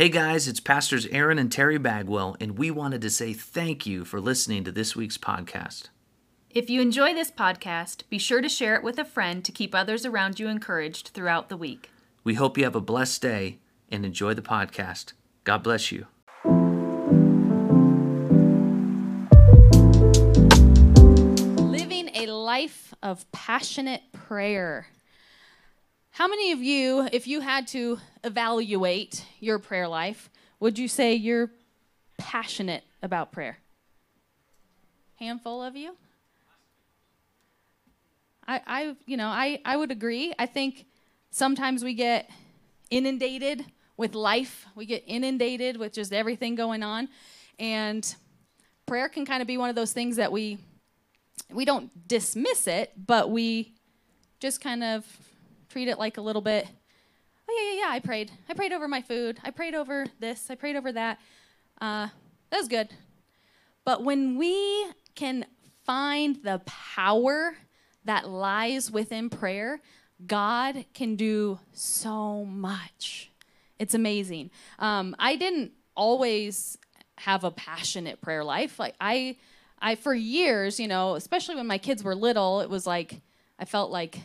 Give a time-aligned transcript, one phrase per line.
[0.00, 4.06] Hey guys, it's Pastors Aaron and Teri Bagwell, and we wanted to say thank you
[4.06, 5.90] for listening to this week's podcast.
[6.48, 9.74] If you enjoy this podcast, be sure to share it with a friend to keep
[9.74, 11.90] others around you encouraged throughout the week.
[12.24, 13.58] We hope you have a blessed day
[13.90, 15.12] and enjoy the podcast.
[15.44, 16.06] God bless you.
[21.62, 24.86] Living a life of passionate prayer.
[26.10, 31.14] How many of you, if you had to evaluate your prayer life, would you say
[31.14, 31.50] you're
[32.18, 33.58] passionate about prayer?
[35.16, 35.96] Handful of you?
[38.46, 40.34] I, I you know, I, I would agree.
[40.38, 40.86] I think
[41.30, 42.28] sometimes we get
[42.90, 43.64] inundated
[43.96, 44.66] with life.
[44.74, 47.08] We get inundated with just everything going on.
[47.58, 48.14] And
[48.86, 50.58] prayer can kind of be one of those things that we
[51.52, 53.74] we don't dismiss it, but we
[54.38, 55.04] just kind of
[55.70, 56.66] treat it like a little bit
[57.50, 58.30] oh yeah yeah yeah i prayed.
[58.48, 59.38] I prayed over my food.
[59.44, 60.50] I prayed over this.
[60.50, 61.18] I prayed over that.
[61.80, 62.08] Uh,
[62.50, 62.88] that was good.
[63.84, 65.46] But when we can
[65.84, 67.56] find the power
[68.04, 69.80] that lies within prayer
[70.26, 73.30] god can do so much.
[73.78, 74.50] It's amazing.
[74.78, 76.78] Um, i didn't always
[77.18, 78.78] have a passionate prayer life.
[78.78, 79.36] Like i
[79.80, 83.22] i for years you know especially when my kids were little it was like
[83.58, 84.18] i felt like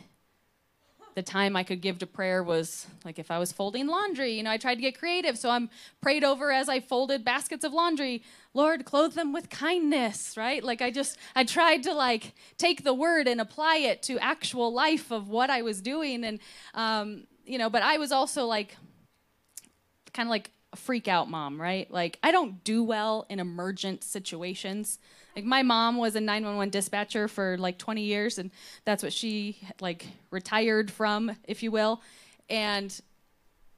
[1.16, 4.32] the time I could give to prayer was like if I was folding laundry.
[4.32, 5.38] You know, I tried to get creative.
[5.38, 5.70] So I'm
[6.02, 8.22] prayed over as I folded baskets of laundry.
[8.52, 10.62] Lord, clothe them with kindness, right?
[10.62, 14.74] Like I just, I tried to like take the word and apply it to actual
[14.74, 16.22] life of what I was doing.
[16.22, 16.38] And,
[16.74, 18.76] um, you know, but I was also like,
[20.12, 21.90] kind of like freak out mom, right?
[21.90, 24.98] Like I don't do well in emergent situations.
[25.34, 28.50] Like my mom was a 911 dispatcher for like 20 years and
[28.84, 32.00] that's what she like retired from, if you will.
[32.48, 32.98] And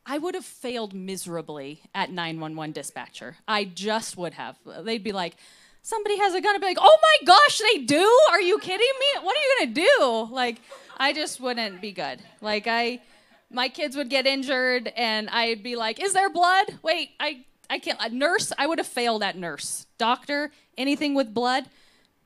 [0.06, 3.36] I would have failed miserably at 911 dispatcher.
[3.46, 4.56] I just would have.
[4.82, 5.36] They'd be like,
[5.82, 8.18] somebody has a gun and be like, oh my gosh, they do?
[8.30, 9.20] Are you kidding me?
[9.22, 10.34] What are you gonna do?
[10.34, 10.60] Like,
[10.96, 12.20] I just wouldn't be good.
[12.40, 13.00] Like, I,
[13.50, 16.78] my kids would get injured and I'd be like, is there blood?
[16.82, 17.98] Wait, I, I can't.
[18.00, 19.86] A nurse, I would have failed at nurse.
[19.96, 21.64] Doctor, anything with blood,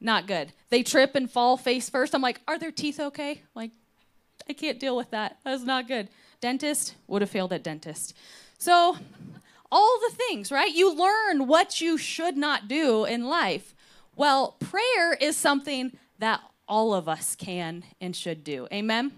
[0.00, 0.52] not good.
[0.70, 2.14] They trip and fall face first.
[2.14, 3.42] I'm like, are their teeth okay?
[3.54, 3.70] Like,
[4.48, 5.38] I can't deal with that.
[5.44, 6.08] That's not good.
[6.40, 8.14] Dentist, would have failed at dentist.
[8.58, 8.96] So,
[9.70, 10.72] all the things, right?
[10.72, 13.74] You learn what you should not do in life.
[14.16, 18.66] Well, prayer is something that all of us can and should do.
[18.72, 19.12] Amen?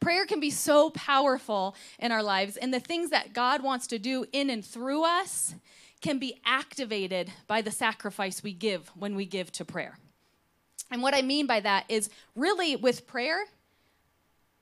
[0.00, 3.98] Prayer can be so powerful in our lives, and the things that God wants to
[3.98, 5.54] do in and through us
[6.00, 9.98] can be activated by the sacrifice we give when we give to prayer.
[10.90, 13.44] And what I mean by that is really with prayer,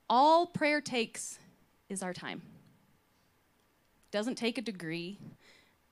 [0.09, 1.39] all prayer takes
[1.89, 2.43] is our time.
[4.07, 5.19] It doesn't take a degree,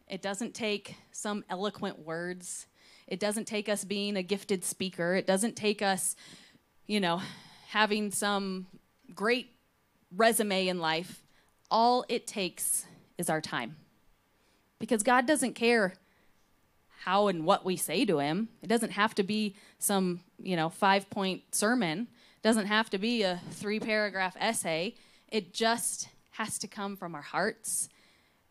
[0.07, 2.67] it doesn't take some eloquent words,
[3.07, 6.15] it doesn't take us being a gifted speaker, it doesn't take us,
[6.87, 7.21] you know,
[7.69, 8.67] having some
[9.15, 9.55] great
[10.17, 11.23] resume in life.
[11.71, 12.87] All it takes
[13.19, 13.77] is our time
[14.79, 15.95] because God doesn't care
[17.01, 18.49] how and what we say to him.
[18.63, 22.09] It doesn't have to be some, you know, 5-point sermon.
[22.37, 24.95] It doesn't have to be a 3-paragraph essay.
[25.29, 27.89] It just has to come from our hearts.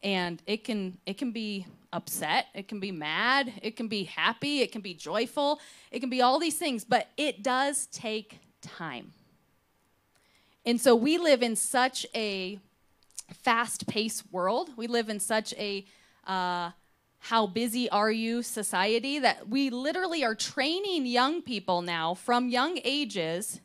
[0.03, 4.61] And it can it can be upset, it can be mad, it can be happy,
[4.61, 5.59] it can be joyful,
[5.91, 9.13] it can be all these things, but it does take time.
[10.67, 12.59] And so we live in such a
[13.31, 14.71] fast paced world.
[14.75, 15.85] We live in such a
[16.25, 16.71] uh,
[17.19, 22.79] how busy are you society that we literally are training young people now from young
[22.83, 23.61] ages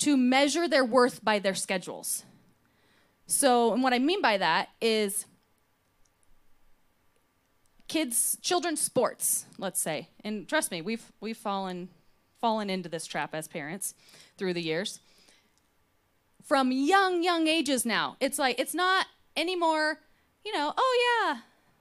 [0.00, 2.26] to measure their worth by their schedules.
[3.26, 5.24] So, and what I mean by that is
[7.88, 10.10] kids children's sports, let's say.
[10.22, 11.88] And trust me, we've we've fallen
[12.38, 13.94] fallen into this trap as parents
[14.36, 15.00] through the years.
[16.42, 18.16] From young young ages now.
[18.20, 19.06] It's like it's not
[19.36, 19.98] anymore
[20.44, 21.40] you know, oh yeah,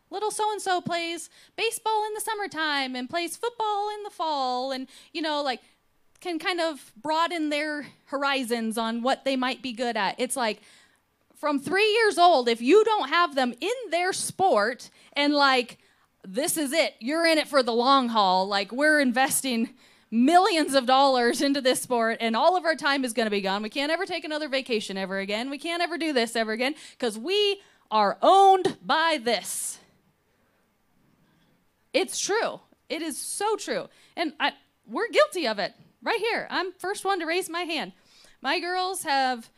[0.09, 4.71] little so and so plays baseball in the summertime and plays football in the fall
[4.71, 5.61] and you know like
[6.19, 10.15] can kind of broaden their horizons on what they might be good at.
[10.17, 10.61] It's like
[11.35, 15.77] from 3 years old if you don't have them in their sport and like
[16.27, 16.95] this is it.
[16.99, 18.45] You're in it for the long haul.
[18.45, 19.69] Like we're investing
[20.11, 23.41] millions of dollars into this sport and all of our time is going to be
[23.41, 23.61] gone.
[23.61, 25.49] We can't ever take another vacation ever again.
[25.49, 27.61] We can't ever do this ever again because we
[27.91, 29.79] are owned by this.
[31.93, 32.59] It's true.
[32.87, 33.87] It is so true.
[34.15, 34.53] And I,
[34.87, 36.47] we're guilty of it right here.
[36.49, 37.93] I'm first one to raise my hand.
[38.41, 39.49] My girls have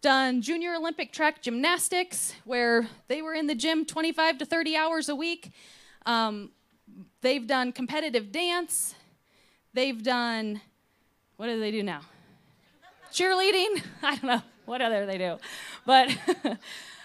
[0.00, 5.08] done junior Olympic track gymnastics, where they were in the gym 25 to 30 hours
[5.08, 5.52] a week.
[6.06, 6.50] Um,
[7.20, 8.96] they've done competitive dance.
[9.74, 10.60] They've done,
[11.36, 12.02] what do they do now?
[13.12, 13.82] Cheerleading?
[14.02, 14.42] I don't know.
[14.64, 15.38] What other they do?
[15.84, 16.16] But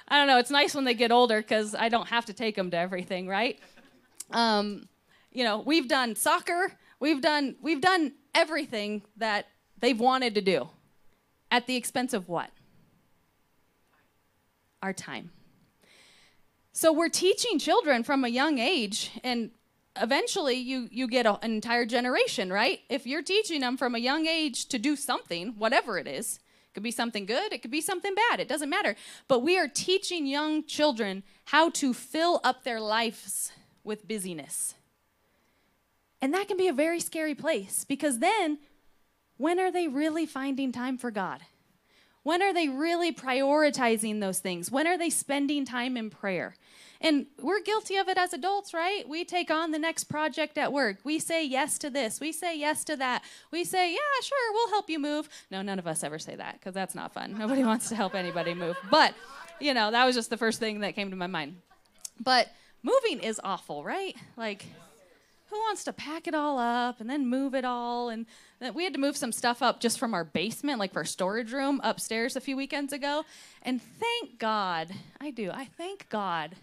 [0.07, 0.37] I don't know.
[0.37, 3.27] It's nice when they get older because I don't have to take them to everything,
[3.27, 3.59] right?
[4.31, 4.87] Um,
[5.31, 6.73] you know, we've done soccer.
[6.99, 9.47] We've done we've done everything that
[9.79, 10.69] they've wanted to do,
[11.51, 12.49] at the expense of what?
[14.81, 15.31] Our time.
[16.71, 19.51] So we're teaching children from a young age, and
[20.01, 22.79] eventually you you get a, an entire generation, right?
[22.89, 26.73] If you're teaching them from a young age to do something, whatever it is, it
[26.73, 28.95] could be something good, it could be something bad, it doesn't matter.
[29.27, 33.51] But we are teaching young children how to fill up their lives
[33.83, 34.75] with busyness.
[36.21, 38.59] And that can be a very scary place because then
[39.37, 41.41] when are they really finding time for God?
[42.23, 44.69] When are they really prioritizing those things?
[44.69, 46.55] When are they spending time in prayer?
[47.01, 49.07] And we're guilty of it as adults, right?
[49.07, 50.97] We take on the next project at work.
[51.03, 52.19] We say yes to this.
[52.19, 53.23] We say yes to that.
[53.51, 55.29] We say, yeah, sure, we'll help you move.
[55.51, 57.37] No, none of us ever say that because that's not fun.
[57.37, 58.77] Nobody wants to help anybody move.
[58.89, 59.13] But,
[59.59, 61.57] you know, that was just the first thing that came to my mind.
[62.19, 62.49] But
[62.81, 64.15] moving is awful, right?
[64.35, 64.65] Like,
[65.49, 68.09] who wants to pack it all up and then move it all?
[68.09, 68.25] And
[68.73, 71.79] we had to move some stuff up just from our basement, like our storage room
[71.83, 73.23] upstairs a few weekends ago.
[73.61, 74.89] And thank God,
[75.21, 76.55] I do, I thank God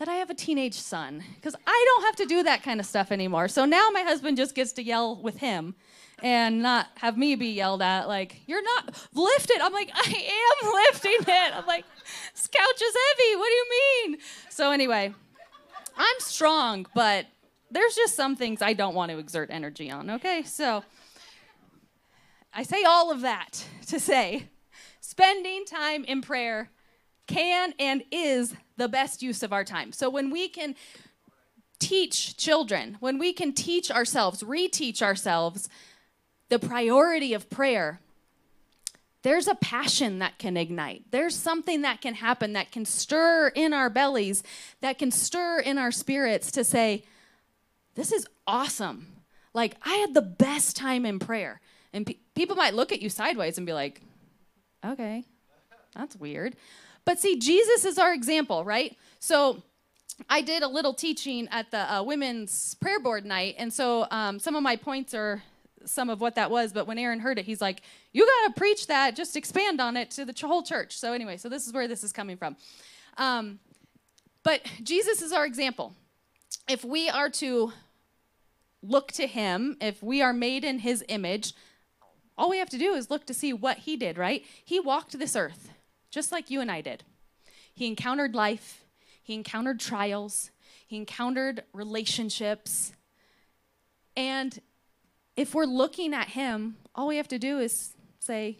[0.00, 2.86] that I have a teenage son because I don't have to do that kind of
[2.86, 3.48] stuff anymore.
[3.48, 5.74] So now my husband just gets to yell with him
[6.22, 10.08] and not have me be yelled at like you're not lift it i'm like i
[10.62, 11.56] am lifting it.
[11.56, 11.84] I'm like
[12.34, 13.36] this couch is heavy.
[13.36, 14.18] What do you mean?
[14.48, 15.14] So anyway
[15.96, 17.26] i'm strong but
[17.70, 20.42] there's just some things i don't want to exert energy on okay?
[20.42, 20.84] So
[22.52, 24.48] i say all of that to say
[25.00, 26.70] spending time in prayer
[27.30, 29.92] can and is the best use of our time.
[29.92, 30.74] So when we can
[31.78, 35.68] teach children, when we can teach ourselves, reteach ourselves
[36.48, 38.00] the priority of prayer,
[39.22, 41.04] there's a passion that can ignite.
[41.10, 44.42] There's something that can happen that can stir in our bellies,
[44.80, 47.04] that can stir in our spirits to say,
[47.94, 49.06] This is awesome.
[49.52, 51.60] Like, I had the best time in prayer.
[51.92, 54.00] And pe- people might look at you sideways and be like,
[54.84, 55.24] Okay,
[55.94, 56.56] that's weird.
[57.04, 58.96] But see, Jesus is our example, right?
[59.18, 59.62] So
[60.28, 64.38] I did a little teaching at the uh, women's prayer board night, and so um,
[64.38, 65.42] some of my points are
[65.84, 66.72] some of what that was.
[66.72, 67.82] But when Aaron heard it, he's like,
[68.12, 69.16] "You got to preach that.
[69.16, 72.04] Just expand on it to the whole church." So anyway, so this is where this
[72.04, 72.56] is coming from.
[73.16, 73.60] Um,
[74.42, 75.94] but Jesus is our example.
[76.68, 77.72] If we are to
[78.82, 81.54] look to Him, if we are made in His image,
[82.36, 84.18] all we have to do is look to see what He did.
[84.18, 84.44] Right?
[84.64, 85.70] He walked this earth
[86.10, 87.04] just like you and I did.
[87.72, 88.84] He encountered life,
[89.22, 90.50] he encountered trials,
[90.86, 92.92] he encountered relationships.
[94.16, 94.60] And
[95.36, 98.58] if we're looking at him, all we have to do is say,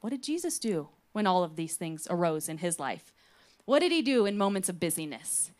[0.00, 3.12] What did Jesus do when all of these things arose in his life?
[3.64, 5.50] What did he do in moments of busyness,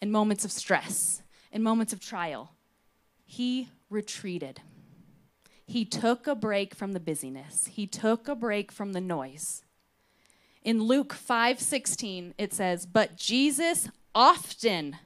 [0.00, 2.50] in moments of stress, in moments of trial?
[3.24, 4.60] He retreated.
[5.64, 9.62] He took a break from the busyness, he took a break from the noise.
[10.62, 14.98] In Luke 5:16 it says, "But Jesus often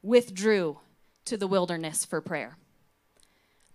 [0.00, 0.80] withdrew
[1.24, 2.56] to the wilderness for prayer."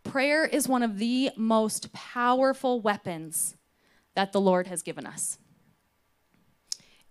[0.04, 3.58] Prayer is one of the most powerful weapons
[4.14, 5.38] that the Lord has given us.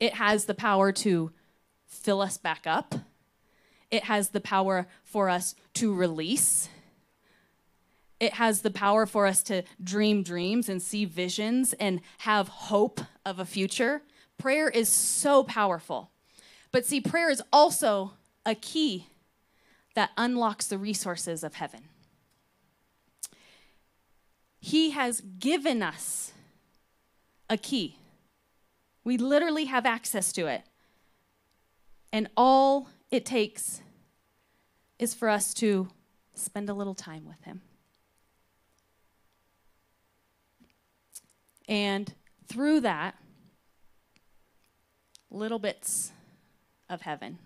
[0.01, 1.33] It has the power to
[1.87, 2.95] fill us back up.
[3.91, 6.69] It has the power for us to release.
[8.19, 13.01] It has the power for us to dream dreams and see visions and have hope
[13.27, 14.01] of a future.
[14.39, 16.11] Prayer is so powerful.
[16.73, 18.13] But see, prayer is also
[18.47, 19.09] a key
[19.95, 21.89] that unlocks the resources of heaven.
[24.61, 26.33] He has given us
[27.51, 27.99] a key.
[29.05, 30.63] We literally have access to it.
[32.13, 33.83] And all it takes
[34.99, 35.89] is for us to
[36.35, 37.63] spend a little time with Him.
[41.69, 42.13] And
[42.47, 43.17] through that,
[45.31, 46.13] little bits
[46.89, 47.39] of heaven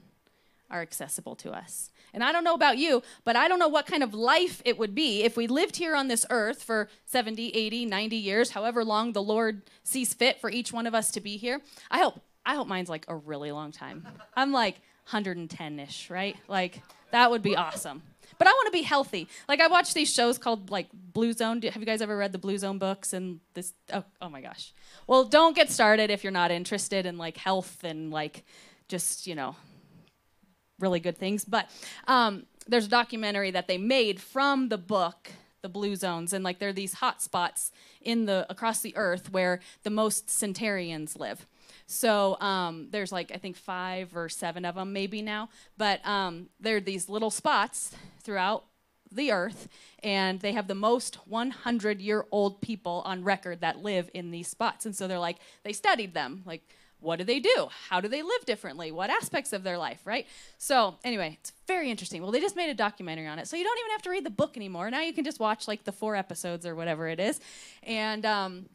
[0.70, 1.90] are accessible to us.
[2.14, 4.78] And I don't know about you, but I don't know what kind of life it
[4.78, 8.84] would be if we lived here on this earth for 70, 80, 90 years, however
[8.84, 11.60] long the Lord sees fit for each one of us to be here.
[11.90, 14.06] I hope I hope mine's like a really long time.
[14.34, 14.74] I'm like
[15.10, 16.36] 110 ish, right?
[16.48, 18.02] Like, that would be awesome.
[18.40, 19.28] But I want to be healthy.
[19.50, 21.60] Like, I watch these shows called like Blue Zone.
[21.60, 23.12] Have you guys ever read the Blue Zone books?
[23.12, 24.72] And this, oh, oh my gosh.
[25.06, 28.44] Well, don't get started if you're not interested in like health and like
[28.88, 29.56] just, you know,
[30.78, 31.44] really good things.
[31.44, 31.68] But
[32.08, 35.32] um, there's a documentary that they made from the book
[35.62, 37.70] the blue zones and like there are these hot spots
[38.00, 41.46] in the across the earth where the most centurions live
[41.86, 46.48] so um, there's like i think five or seven of them maybe now but um,
[46.58, 47.94] there are these little spots
[48.30, 48.62] throughout
[49.10, 49.66] the earth
[50.04, 54.46] and they have the most 100 year old people on record that live in these
[54.46, 56.62] spots and so they're like they studied them like
[57.00, 57.68] what do they do?
[57.88, 58.92] How do they live differently?
[58.92, 60.26] What aspects of their life, right?
[60.58, 62.20] So, anyway, it's very interesting.
[62.20, 63.48] Well, they just made a documentary on it.
[63.48, 64.90] So, you don't even have to read the book anymore.
[64.90, 67.40] Now you can just watch like the four episodes or whatever it is.
[67.84, 68.66] And, um,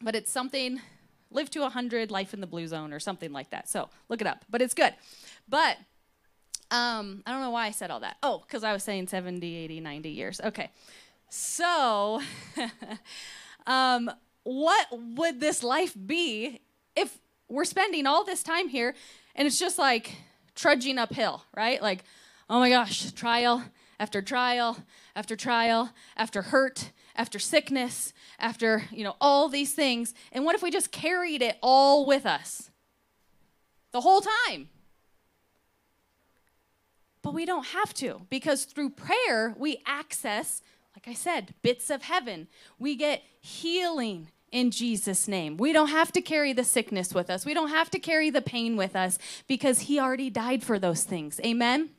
[0.00, 0.80] but it's something,
[1.30, 3.68] live to 100, life in the blue zone or something like that.
[3.68, 4.46] So, look it up.
[4.48, 4.94] But it's good.
[5.46, 5.76] But,
[6.74, 8.16] um, I don't know why I said all that.
[8.22, 10.40] Oh, because I was saying 70, 80, 90 years.
[10.40, 10.70] Okay.
[11.28, 12.20] So,
[13.66, 14.10] um,
[14.42, 16.60] what would this life be
[16.96, 17.16] if
[17.48, 18.94] we're spending all this time here
[19.36, 20.16] and it's just like
[20.56, 21.80] trudging uphill, right?
[21.80, 22.04] Like,
[22.50, 23.62] oh my gosh, trial
[24.00, 24.76] after trial
[25.14, 30.12] after trial after hurt after sickness after, you know, all these things.
[30.32, 32.70] And what if we just carried it all with us
[33.92, 34.70] the whole time?
[37.24, 40.62] But we don't have to because through prayer we access
[40.94, 42.48] like I said, bits of heaven.
[42.78, 45.56] We get healing in Jesus' name.
[45.56, 47.44] We don't have to carry the sickness with us.
[47.44, 51.02] We don't have to carry the pain with us because He already died for those
[51.02, 51.40] things.
[51.44, 51.90] Amen?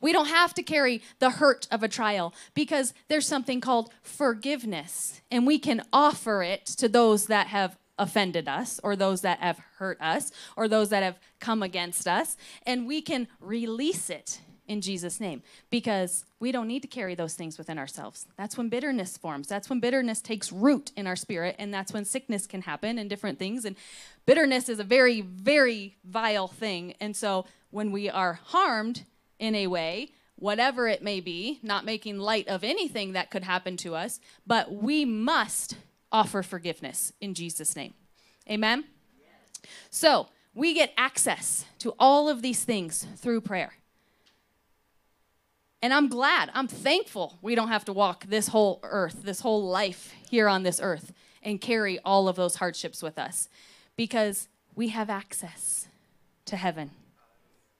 [0.00, 5.20] We don't have to carry the hurt of a trial because there's something called forgiveness,
[5.30, 9.60] and we can offer it to those that have offended us, or those that have
[9.78, 14.80] hurt us, or those that have come against us, and we can release it in
[14.82, 18.26] Jesus' name because we don't need to carry those things within ourselves.
[18.36, 19.48] That's when bitterness forms.
[19.48, 23.08] That's when bitterness takes root in our spirit, and that's when sickness can happen and
[23.08, 23.64] different things.
[23.64, 23.76] And
[24.26, 26.94] bitterness is a very, very vile thing.
[27.00, 29.04] And so when we are harmed
[29.38, 33.76] in a way, whatever it may be, not making light of anything that could happen
[33.78, 35.76] to us, but we must
[36.10, 37.94] offer forgiveness in Jesus' name.
[38.50, 38.84] Amen?
[39.90, 43.72] So we get access to all of these things through prayer.
[45.80, 49.68] And I'm glad, I'm thankful we don't have to walk this whole earth, this whole
[49.68, 51.12] life here on this earth
[51.42, 53.48] and carry all of those hardships with us
[53.96, 55.86] because we have access
[56.46, 56.90] to heaven.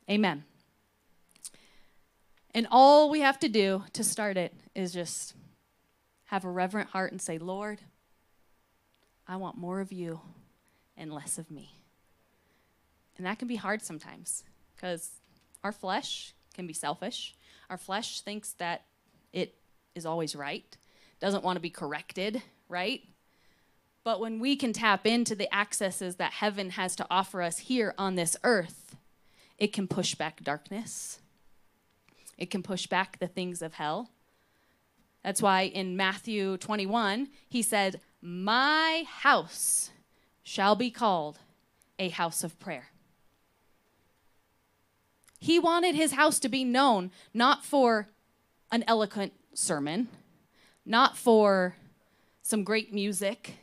[0.09, 0.45] Amen.
[2.55, 5.35] And all we have to do to start it is just
[6.27, 7.81] have a reverent heart and say, Lord,
[9.29, 10.21] I want more of you
[10.97, 11.75] and less of me.
[13.17, 14.43] And that can be hard sometimes
[14.75, 15.11] because
[15.63, 17.37] our flesh can be selfish
[17.71, 18.85] our flesh thinks that
[19.33, 19.55] it
[19.95, 20.77] is always right,
[21.21, 23.03] doesn't want to be corrected, right?
[24.05, 27.95] But when we can tap into the accesses that heaven has to offer us here
[27.99, 28.97] on this earth,
[29.59, 31.21] it can push back darkness.
[32.39, 34.11] It can push back the things of hell.
[35.23, 39.91] That's why in Matthew 21, he said, My house
[40.43, 41.39] shall be called
[41.99, 42.89] a house of prayer.
[45.39, 48.09] He wanted his house to be known not for
[48.73, 50.09] an eloquent sermon,
[50.85, 51.77] not for
[52.43, 53.59] some great music,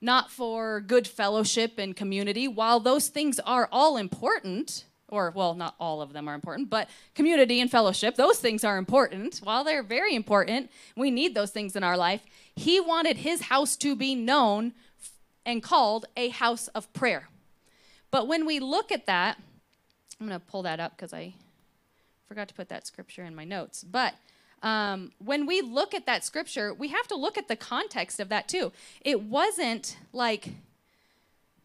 [0.00, 2.46] not for good fellowship and community.
[2.46, 6.88] While those things are all important, or well, not all of them are important, but
[7.14, 9.40] community and fellowship, those things are important.
[9.44, 12.22] While they're very important, we need those things in our life.
[12.56, 14.72] He wanted his house to be known
[15.44, 17.28] and called a house of prayer.
[18.10, 19.38] But when we look at that,
[20.18, 21.34] I'm going to pull that up because I
[22.26, 23.84] forgot to put that scripture in my notes.
[23.84, 24.14] But
[24.62, 28.30] um, when we look at that scripture, we have to look at the context of
[28.30, 28.72] that too.
[29.02, 30.52] It wasn't like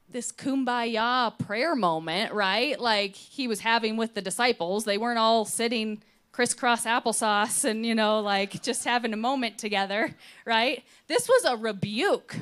[0.09, 2.79] this kumbaya prayer moment, right?
[2.79, 4.85] Like he was having with the disciples.
[4.85, 10.15] They weren't all sitting crisscross applesauce and, you know, like just having a moment together,
[10.45, 10.83] right?
[11.07, 12.35] This was a rebuke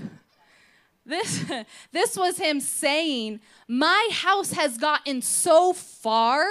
[1.06, 1.46] this,
[1.92, 6.46] this was him saying, My house has gotten so far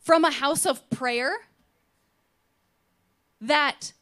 [0.00, 1.34] from a house of prayer
[3.40, 3.92] that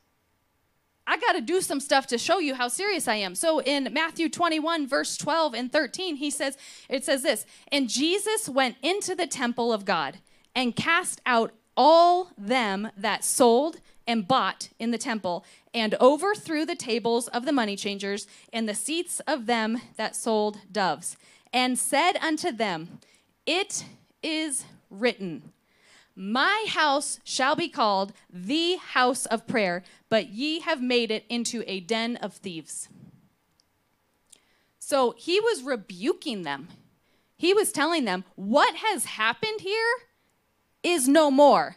[1.06, 3.34] I got to do some stuff to show you how serious I am.
[3.34, 6.56] So in Matthew 21, verse 12 and 13, he says,
[6.88, 10.18] It says this, and Jesus went into the temple of God
[10.54, 16.74] and cast out all them that sold and bought in the temple, and overthrew the
[16.74, 21.16] tables of the money changers and the seats of them that sold doves.
[21.52, 22.98] and said unto them,
[23.46, 23.84] It
[24.22, 25.52] is written,
[26.14, 31.64] My house shall be called the house of prayer, but ye have made it into
[31.66, 32.88] a den of thieves.
[34.78, 36.68] So he was rebuking them.
[37.36, 39.94] He was telling them, What has happened here
[40.82, 41.76] is no more.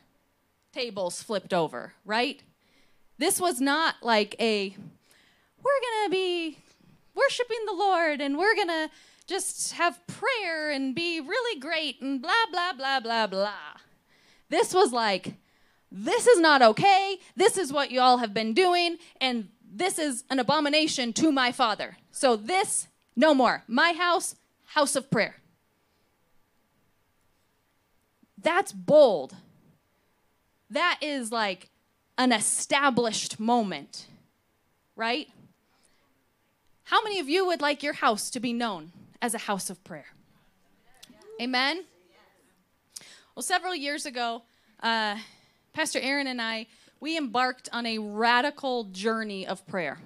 [0.74, 2.44] Tables flipped over, right?
[3.18, 4.76] This was not like a,
[5.64, 6.58] we're going to be
[7.16, 8.90] worshiping the Lord and we're going to
[9.26, 13.54] just have prayer and be really great and blah, blah, blah, blah, blah.
[14.50, 15.36] This was like,
[15.92, 17.18] this is not okay.
[17.36, 21.52] This is what you all have been doing, and this is an abomination to my
[21.52, 21.98] father.
[22.12, 23.64] So, this, no more.
[23.68, 24.36] My house,
[24.66, 25.36] house of prayer.
[28.38, 29.36] That's bold.
[30.70, 31.70] That is like
[32.18, 34.08] an established moment,
[34.96, 35.30] right?
[36.84, 39.84] How many of you would like your house to be known as a house of
[39.84, 40.08] prayer?
[41.42, 41.86] Amen?
[43.36, 44.44] Well, several years ago,
[44.82, 45.18] uh,
[45.74, 46.68] Pastor Aaron and I,
[47.02, 49.98] we embarked on a radical journey of prayer.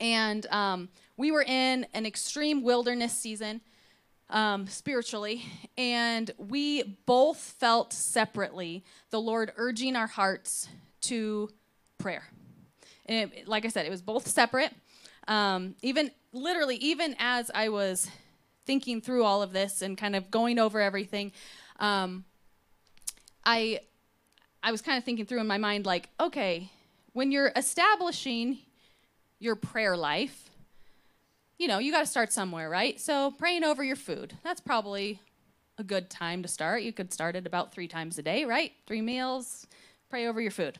[0.00, 3.60] And um, we were in an extreme wilderness season
[4.30, 5.44] um, spiritually,
[5.76, 10.66] and we both felt separately the Lord urging our hearts
[11.02, 11.50] to
[11.98, 12.24] prayer.
[13.04, 14.72] And it, like I said, it was both separate.
[15.28, 18.08] Um, even literally, even as I was
[18.64, 21.32] thinking through all of this and kind of going over everything,
[21.80, 22.24] um,
[23.44, 23.80] I
[24.62, 26.70] I was kind of thinking through in my mind, like, okay,
[27.12, 28.58] when you're establishing
[29.38, 30.50] your prayer life,
[31.58, 33.00] you know, you got to start somewhere, right?
[33.00, 35.20] So praying over your food, that's probably
[35.78, 36.82] a good time to start.
[36.82, 38.72] You could start it about three times a day, right?
[38.86, 39.66] Three meals,
[40.10, 40.78] pray over your food.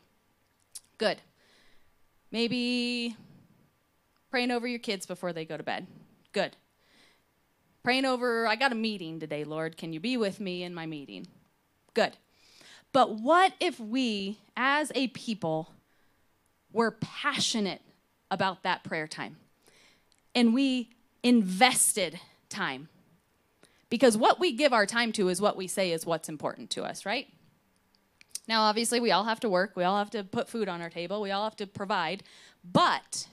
[0.98, 1.22] Good.
[2.30, 3.16] Maybe
[4.30, 5.86] praying over your kids before they go to bed.
[6.32, 6.56] Good.
[7.82, 9.78] Praying over, I got a meeting today, Lord.
[9.78, 11.26] Can you be with me in my meeting?
[11.94, 12.16] Good.
[12.92, 15.72] But what if we, as a people,
[16.72, 17.82] were passionate
[18.30, 19.36] about that prayer time
[20.34, 20.90] and we
[21.22, 22.18] invested
[22.48, 22.88] time?
[23.88, 26.84] Because what we give our time to is what we say is what's important to
[26.84, 27.28] us, right?
[28.48, 30.90] Now, obviously, we all have to work, we all have to put food on our
[30.90, 32.22] table, we all have to provide,
[32.64, 33.28] but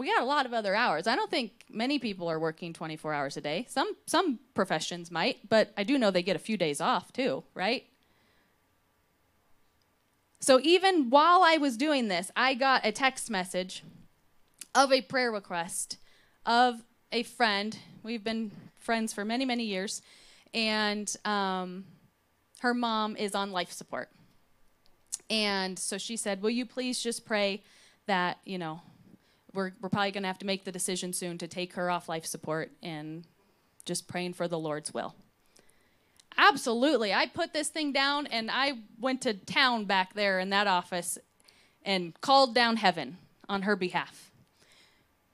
[0.00, 1.06] we got a lot of other hours.
[1.06, 3.66] I don't think many people are working 24 hours a day.
[3.68, 7.44] Some some professions might, but I do know they get a few days off too,
[7.52, 7.84] right?
[10.40, 13.84] So even while I was doing this, I got a text message
[14.74, 15.98] of a prayer request
[16.46, 16.82] of
[17.12, 17.76] a friend.
[18.02, 20.00] We've been friends for many, many years,
[20.54, 21.84] and um,
[22.60, 24.08] her mom is on life support.
[25.28, 27.62] And so she said, Will you please just pray
[28.06, 28.80] that, you know,
[29.52, 32.08] we're, we're probably going to have to make the decision soon to take her off
[32.08, 33.24] life support and
[33.84, 35.14] just praying for the Lord's will.
[36.38, 37.12] Absolutely.
[37.12, 41.18] I put this thing down and I went to town back there in that office
[41.84, 44.30] and called down heaven on her behalf.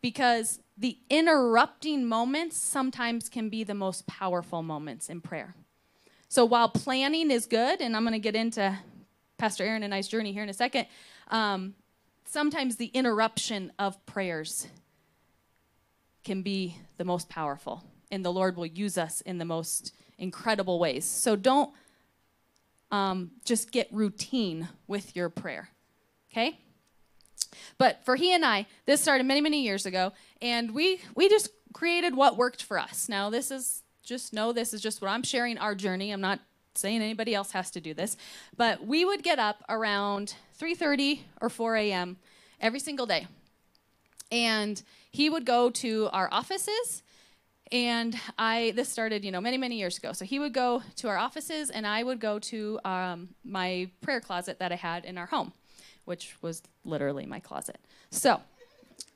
[0.00, 5.54] Because the interrupting moments sometimes can be the most powerful moments in prayer.
[6.28, 8.76] So while planning is good, and I'm going to get into
[9.38, 10.86] Pastor Aaron and I's journey here in a second,
[11.28, 11.74] um,
[12.26, 14.66] sometimes the interruption of prayers
[16.24, 20.78] can be the most powerful, and the Lord will use us in the most incredible
[20.78, 21.04] ways.
[21.04, 21.70] So don't
[22.90, 25.70] um, just get routine with your prayer,
[26.30, 26.58] okay?
[27.78, 30.12] But for he and I, this started many, many years ago,
[30.42, 33.08] and we we just created what worked for us.
[33.08, 36.10] Now this is just know this is just what I'm sharing our journey.
[36.10, 36.40] I'm not
[36.78, 38.16] saying anybody else has to do this,
[38.56, 42.16] but we would get up around 3:30 or 4 a.m.
[42.60, 43.26] every single day,
[44.30, 47.02] and he would go to our offices.
[47.72, 50.12] And I this started you know many many years ago.
[50.12, 54.20] So he would go to our offices, and I would go to um, my prayer
[54.20, 55.52] closet that I had in our home,
[56.04, 57.78] which was literally my closet.
[58.10, 58.40] So,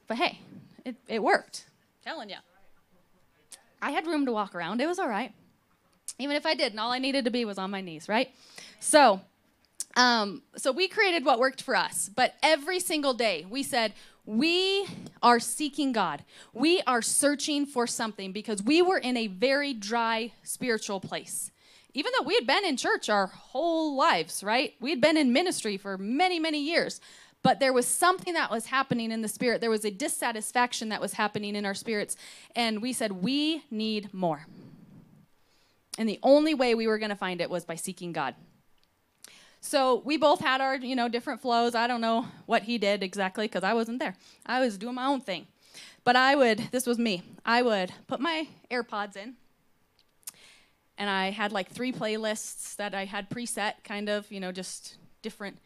[0.09, 0.41] but hey,
[0.85, 1.67] it, it worked.
[2.03, 2.37] telling you.
[3.83, 4.81] I had room to walk around.
[4.81, 5.33] It was all right.
[6.21, 8.31] Even if I didn't, all I needed to be was on my knees, right?
[8.79, 9.21] So,
[9.97, 12.11] um, so we created what worked for us.
[12.15, 13.93] But every single day, we said,
[14.27, 14.87] we
[15.23, 16.25] are seeking God.
[16.53, 21.51] We are searching for something because we were in a very dry spiritual place.
[21.93, 24.75] Even though we had been in church our whole lives, right?
[24.81, 27.01] We had been in ministry for many, many years.
[27.43, 29.61] But there was something that was happening in the spirit.
[29.61, 32.17] There was a dissatisfaction that was happening in our spirits.
[32.55, 34.47] And we said, we need more.
[36.01, 38.35] And the only way we were going to find it was by seeking God.
[39.61, 41.75] So we both had our, you know, different flows.
[41.75, 44.17] I don't know what he did exactly because I wasn't there.
[44.47, 45.47] I was doing my own thing.
[46.03, 49.35] But I would, this was me, I would put my AirPods in,
[50.97, 54.97] and I had like three playlists that I had preset, kind of, you know, just
[55.21, 55.59] different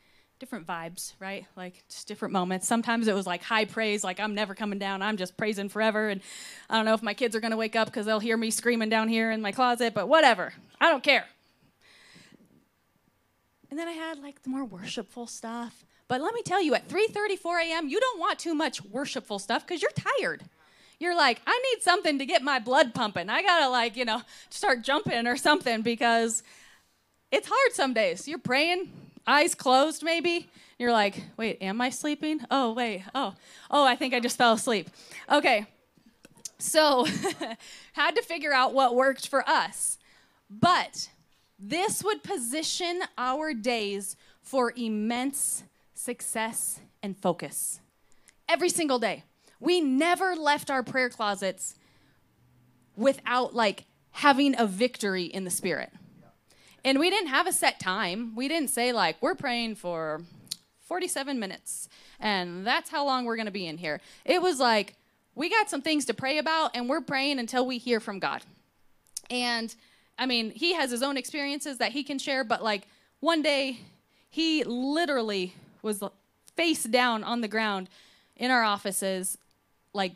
[0.44, 1.46] different vibes, right?
[1.56, 2.68] Like just different moments.
[2.68, 6.10] Sometimes it was like high praise, like I'm never coming down, I'm just praising forever.
[6.10, 6.20] And
[6.68, 8.90] I don't know if my kids are gonna wake up because they'll hear me screaming
[8.90, 10.52] down here in my closet, but whatever.
[10.78, 11.24] I don't care.
[13.70, 15.86] And then I had like the more worshipful stuff.
[16.08, 19.66] But let me tell you, at 3:34 a.m., you don't want too much worshipful stuff
[19.66, 20.42] because you're tired.
[21.00, 23.30] You're like, I need something to get my blood pumping.
[23.30, 26.42] I gotta like, you know, start jumping or something because
[27.32, 28.28] it's hard some days.
[28.28, 28.90] You're praying,
[29.26, 30.48] eyes closed maybe.
[30.78, 32.40] You're like, wait, am I sleeping?
[32.50, 33.34] Oh, wait, oh,
[33.70, 34.90] oh, I think I just fell asleep.
[35.30, 35.66] Okay,
[36.58, 37.06] so
[37.92, 39.98] had to figure out what worked for us.
[40.50, 41.08] But
[41.58, 47.80] this would position our days for immense success and focus.
[48.48, 49.24] Every single day.
[49.60, 51.74] We never left our prayer closets
[52.96, 55.90] without like having a victory in the spirit.
[56.84, 58.34] And we didn't have a set time.
[58.36, 60.22] We didn't say like we're praying for
[60.86, 61.88] 47 minutes
[62.20, 64.00] and that's how long we're going to be in here.
[64.24, 64.94] It was like
[65.34, 68.42] we got some things to pray about and we're praying until we hear from God.
[69.30, 69.74] And
[70.18, 72.86] I mean, he has his own experiences that he can share, but like
[73.20, 73.80] one day
[74.28, 76.02] he literally was
[76.56, 77.88] face down on the ground
[78.36, 79.38] in our offices,
[79.92, 80.12] like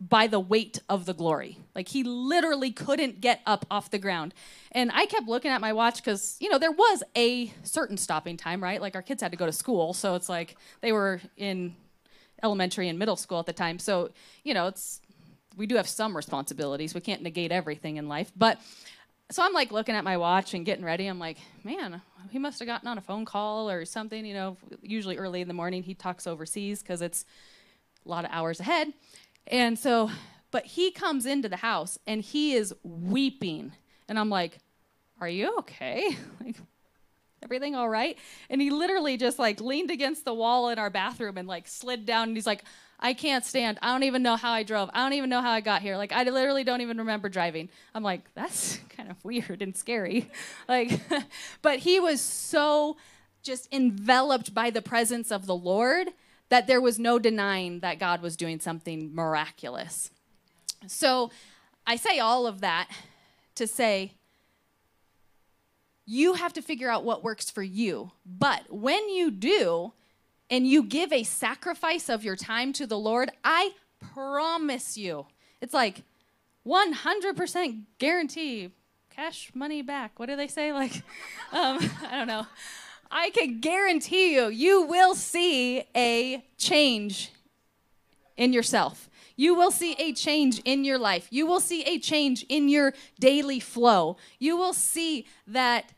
[0.00, 1.58] by the weight of the glory.
[1.74, 4.32] Like he literally couldn't get up off the ground.
[4.72, 8.36] And I kept looking at my watch because, you know, there was a certain stopping
[8.36, 8.80] time, right?
[8.80, 9.92] Like our kids had to go to school.
[9.92, 11.74] So it's like they were in
[12.42, 13.78] elementary and middle school at the time.
[13.78, 14.10] So,
[14.44, 15.00] you know, it's,
[15.56, 16.94] we do have some responsibilities.
[16.94, 18.30] We can't negate everything in life.
[18.36, 18.60] But
[19.30, 21.06] so I'm like looking at my watch and getting ready.
[21.06, 22.00] I'm like, man,
[22.30, 24.24] he must have gotten on a phone call or something.
[24.24, 27.24] You know, usually early in the morning he talks overseas because it's
[28.06, 28.92] a lot of hours ahead.
[29.48, 30.10] And so,
[30.50, 33.72] but he comes into the house and he is weeping.
[34.08, 34.58] And I'm like,
[35.20, 36.16] Are you okay?
[36.44, 36.56] like,
[37.42, 38.18] everything all right?
[38.50, 42.04] And he literally just like leaned against the wall in our bathroom and like slid
[42.06, 42.64] down and he's like,
[43.00, 43.78] I can't stand.
[43.80, 44.90] I don't even know how I drove.
[44.92, 45.96] I don't even know how I got here.
[45.96, 47.68] Like I literally don't even remember driving.
[47.94, 50.30] I'm like, that's kind of weird and scary.
[50.68, 51.00] like
[51.62, 52.96] but he was so
[53.42, 56.08] just enveloped by the presence of the Lord
[56.48, 60.10] that there was no denying that God was doing something miraculous.
[60.86, 61.30] So
[61.86, 62.88] I say all of that
[63.56, 64.12] to say,
[66.06, 68.12] you have to figure out what works for you.
[68.24, 69.92] But when you do,
[70.50, 73.72] and you give a sacrifice of your time to the Lord, I
[74.14, 75.26] promise you,
[75.60, 76.02] it's like
[76.66, 78.70] 100% guarantee
[79.10, 80.18] cash money back.
[80.18, 80.72] What do they say?
[80.72, 80.92] Like,
[81.52, 82.46] um, I don't know.
[83.10, 87.32] I can guarantee you, you will see a change
[88.36, 89.08] in yourself.
[89.36, 91.28] You will see a change in your life.
[91.30, 94.16] You will see a change in your daily flow.
[94.38, 95.92] You will see that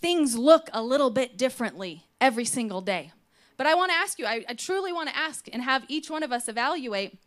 [0.00, 3.12] things look a little bit differently every single day.
[3.56, 6.10] But I want to ask you, I, I truly want to ask and have each
[6.10, 7.18] one of us evaluate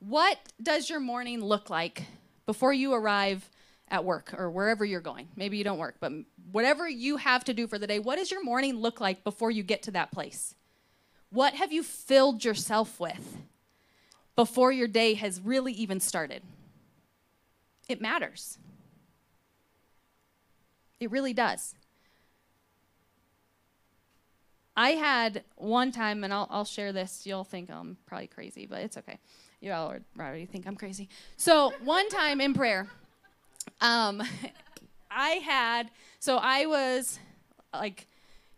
[0.00, 2.04] what does your morning look like
[2.46, 3.48] before you arrive
[3.90, 5.28] at work or wherever you're going?
[5.36, 6.12] Maybe you don't work, but
[6.50, 9.50] whatever you have to do for the day, what does your morning look like before
[9.50, 10.54] you get to that place?
[11.30, 13.38] What have you filled yourself with
[14.34, 16.42] before your day has really even started?
[17.88, 18.58] It matters.
[21.00, 21.74] It really does.
[24.76, 27.26] I had one time, and I'll, I'll share this.
[27.26, 29.18] You'll think I'm probably crazy, but it's okay.
[29.60, 31.08] You all already think I'm crazy.
[31.36, 32.86] So, one time in prayer,
[33.80, 34.22] um,
[35.10, 37.18] I had, so I was
[37.72, 38.06] like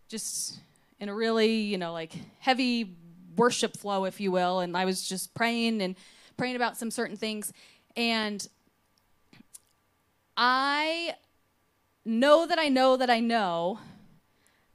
[0.08, 0.58] just
[0.98, 2.96] in a really, you know, like heavy
[3.36, 5.96] worship flow, if you will, and I was just praying and
[6.36, 7.52] praying about some certain things.
[7.96, 8.46] And
[10.36, 11.14] I
[12.04, 13.78] know that I know that I know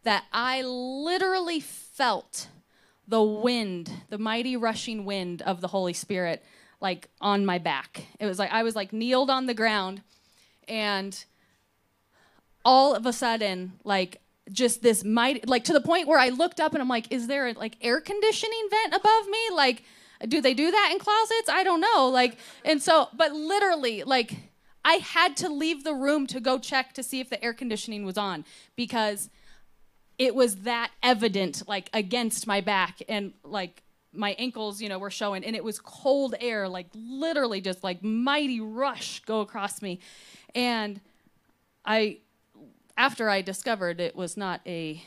[0.04, 2.48] that I literally felt
[3.08, 6.44] the wind, the mighty rushing wind of the Holy Spirit,
[6.80, 8.06] like on my back.
[8.20, 10.02] It was like I was like kneeled on the ground
[10.68, 11.26] and
[12.64, 16.60] all of a sudden, like just this mighty, like to the point where I looked
[16.60, 19.40] up and I'm like, is there a, like air conditioning vent above me?
[19.54, 19.84] Like,
[20.28, 21.50] do they do that in closets?
[21.50, 22.10] I don't know.
[22.10, 24.36] Like, and so, but literally, like,
[24.84, 28.06] I had to leave the room to go check to see if the air conditioning
[28.06, 29.30] was on because
[30.18, 33.82] it was that evident, like against my back and like
[34.14, 38.04] my ankles, you know, were showing, and it was cold air, like literally just like
[38.04, 40.00] mighty rush go across me.
[40.56, 41.02] And
[41.84, 42.20] I,
[42.98, 45.04] after I discovered it was not a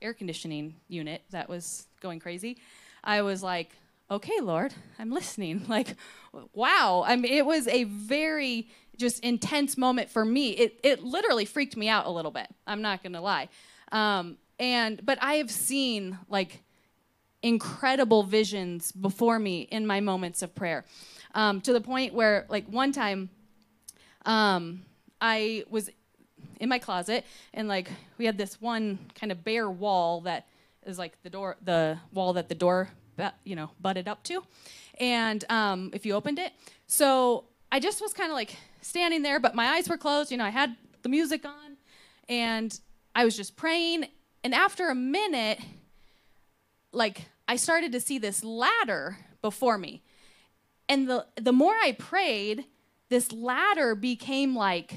[0.00, 2.58] air conditioning unit that was going crazy,
[3.02, 3.72] I was like,
[4.10, 5.64] okay, Lord, I'm listening.
[5.68, 5.96] Like,
[6.52, 7.04] wow.
[7.06, 10.50] I mean, it was a very just intense moment for me.
[10.50, 12.48] It, it literally freaked me out a little bit.
[12.66, 13.48] I'm not going to lie.
[13.92, 16.62] Um, and, but I have seen like
[17.42, 20.84] incredible visions before me in my moments of prayer
[21.34, 23.30] um, to the point where, like, one time
[24.28, 24.82] um,
[25.20, 25.90] I was
[26.60, 30.46] in my closet and, like, we had this one kind of bare wall that
[30.86, 32.90] is like the door, the wall that the door,
[33.44, 34.44] you know, butted up to.
[35.00, 36.52] And um, if you opened it,
[36.86, 40.30] so I just was kind of like standing there, but my eyes were closed.
[40.30, 41.76] You know, I had the music on
[42.28, 42.78] and
[43.14, 44.06] I was just praying.
[44.44, 45.60] And after a minute,
[46.92, 50.02] like I started to see this ladder before me.
[50.88, 52.64] And the the more I prayed,
[53.08, 54.96] this ladder became like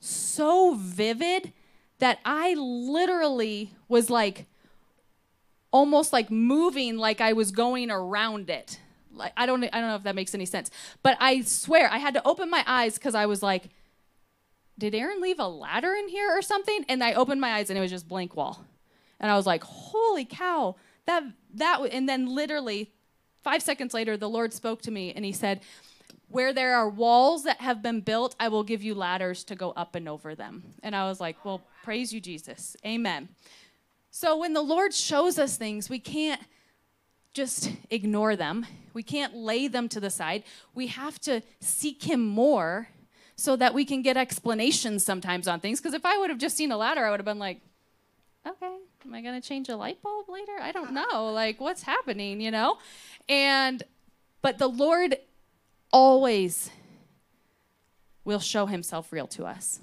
[0.00, 1.52] so vivid
[1.98, 4.46] that I literally was like
[5.70, 8.78] almost like moving like I was going around it.
[9.12, 10.70] Like I don't I don't know if that makes any sense.
[11.02, 13.70] But I swear I had to open my eyes cuz I was like
[14.76, 16.84] did Aaron leave a ladder in here or something?
[16.88, 18.64] And I opened my eyes and it was just blank wall.
[19.20, 20.74] And I was like, "Holy cow."
[21.06, 21.22] That
[21.54, 22.92] that and then literally
[23.42, 25.60] 5 seconds later the Lord spoke to me and he said,
[26.34, 29.70] where there are walls that have been built, I will give you ladders to go
[29.76, 30.64] up and over them.
[30.82, 32.76] And I was like, well, praise you, Jesus.
[32.84, 33.28] Amen.
[34.10, 36.40] So when the Lord shows us things, we can't
[37.34, 38.66] just ignore them.
[38.94, 40.42] We can't lay them to the side.
[40.74, 42.88] We have to seek Him more
[43.36, 45.80] so that we can get explanations sometimes on things.
[45.80, 47.60] Because if I would have just seen a ladder, I would have been like,
[48.44, 50.56] okay, am I going to change a light bulb later?
[50.60, 51.30] I don't know.
[51.32, 52.78] Like, what's happening, you know?
[53.28, 53.84] And,
[54.42, 55.16] but the Lord
[55.94, 56.70] always
[58.24, 59.78] will show Himself real to us.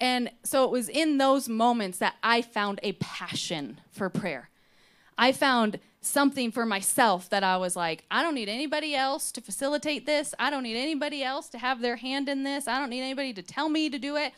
[0.00, 4.48] And so it was in those moments that I found a passion for prayer.
[5.18, 9.40] I found something for myself that I was like, I don't need anybody else to
[9.40, 10.34] facilitate this.
[10.38, 12.68] I don't need anybody else to have their hand in this.
[12.68, 14.32] I don't need anybody to tell me to do it.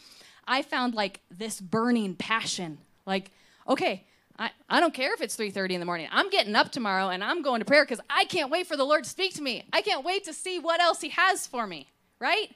[0.46, 2.78] I found like this burning passion.
[3.04, 3.32] Like,
[3.68, 4.06] okay,
[4.38, 6.08] I, I don't care if it's 3.30 in the morning.
[6.12, 8.84] I'm getting up tomorrow and I'm going to prayer because I can't wait for the
[8.84, 9.64] Lord to speak to me.
[9.72, 11.88] I can't wait to see what else he has for me,
[12.20, 12.54] right?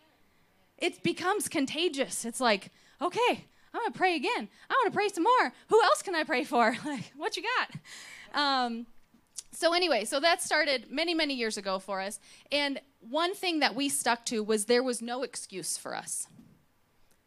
[0.78, 2.24] It becomes contagious.
[2.24, 4.48] It's like, okay, I'm gonna pray again.
[4.70, 5.52] I want to pray some more.
[5.68, 6.76] Who else can I pray for?
[6.84, 8.38] Like, what you got?
[8.40, 8.86] Um,
[9.50, 12.18] so anyway, so that started many, many years ago for us.
[12.50, 16.26] And one thing that we stuck to was there was no excuse for us.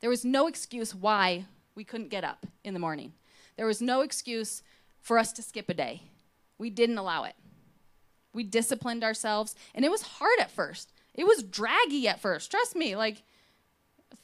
[0.02, 3.14] There was no excuse why we couldn't get up in the morning.
[3.58, 4.64] There was no excuse
[5.02, 6.04] for us to skip a day.
[6.58, 7.36] We didn't allow it.
[8.34, 10.92] We disciplined ourselves, and it was hard at first.
[11.14, 12.52] It was draggy at first.
[12.52, 13.24] Trust me, like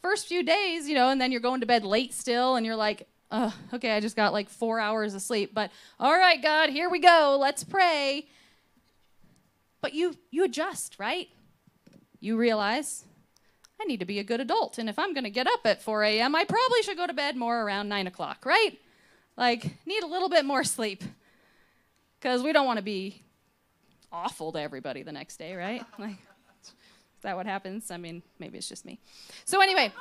[0.02, 2.76] first few days, you know, and then you're going to bed late still, and you're
[2.76, 6.70] like, oh, okay, I just got like four hours of sleep, but all right, God,
[6.70, 7.38] here we go.
[7.40, 8.28] Let's pray.
[9.82, 11.30] But you you adjust, right?
[12.20, 13.06] You realize
[13.82, 15.82] I need to be a good adult, and if I'm going to get up at
[15.82, 18.78] 4 a.m., I probably should go to bed more around 9 o'clock, right?
[19.38, 21.04] Like, need a little bit more sleep
[22.20, 23.24] because we don't want to be
[24.12, 25.84] awful to everybody the next day, right?
[26.00, 27.92] Like, is that what happens?
[27.92, 29.00] I mean, maybe it's just me.
[29.46, 29.94] So, anyway,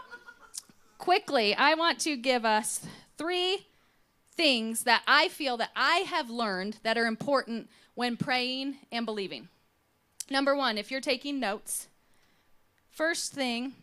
[0.97, 2.81] quickly, I want to give us
[3.19, 3.67] three
[4.33, 9.49] things that I feel that I have learned that are important when praying and believing.
[10.31, 11.89] Number one, if you're taking notes,
[12.89, 13.75] first thing,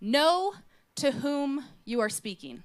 [0.00, 0.54] know
[0.96, 2.62] to whom you are speaking.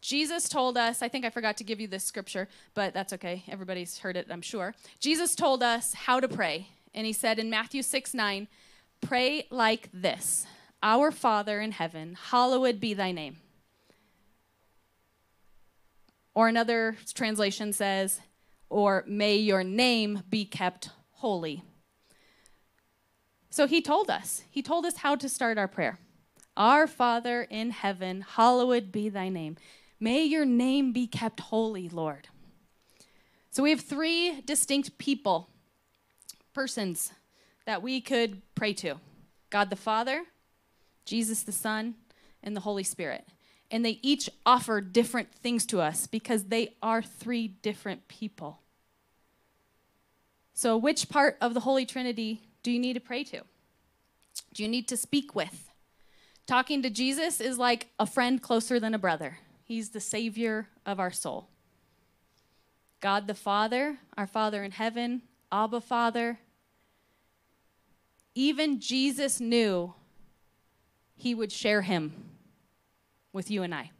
[0.00, 3.44] Jesus told us, I think I forgot to give you this scripture, but that's okay.
[3.48, 4.74] Everybody's heard it, I'm sure.
[4.98, 6.68] Jesus told us how to pray.
[6.94, 8.48] And he said in Matthew 6 9,
[9.00, 10.46] pray like this
[10.82, 13.38] Our Father in heaven, hallowed be thy name.
[16.34, 18.20] Or another translation says,
[18.70, 21.62] or may your name be kept holy.
[23.50, 25.98] So he told us, he told us how to start our prayer.
[26.56, 29.56] Our Father in heaven, hallowed be thy name.
[30.00, 32.28] May your name be kept holy, Lord.
[33.50, 35.50] So we have three distinct people
[36.54, 37.12] persons
[37.66, 38.96] that we could pray to
[39.50, 40.24] God the Father,
[41.04, 41.94] Jesus the Son,
[42.42, 43.26] and the Holy Spirit.
[43.70, 48.60] And they each offer different things to us because they are three different people.
[50.54, 53.42] So, which part of the Holy Trinity do you need to pray to?
[54.54, 55.70] Do you need to speak with?
[56.46, 59.38] Talking to Jesus is like a friend closer than a brother,
[59.70, 61.46] He's the Savior of our soul.
[62.98, 66.40] God the Father, our Father in heaven, Abba Father.
[68.34, 69.94] Even Jesus knew
[71.14, 72.12] he would share him
[73.32, 73.92] with you and I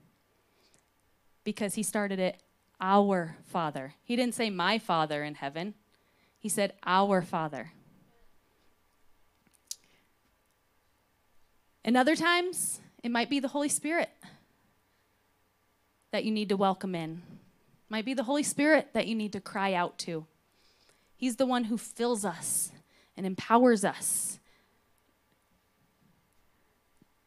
[1.44, 2.42] because he started it
[2.80, 3.94] our Father.
[4.02, 5.74] He didn't say my Father in heaven,
[6.36, 7.70] he said our Father.
[11.84, 14.10] And other times, it might be the Holy Spirit
[16.12, 17.22] that you need to welcome in.
[17.32, 20.26] It might be the Holy Spirit that you need to cry out to.
[21.16, 22.72] He's the one who fills us
[23.16, 24.38] and empowers us.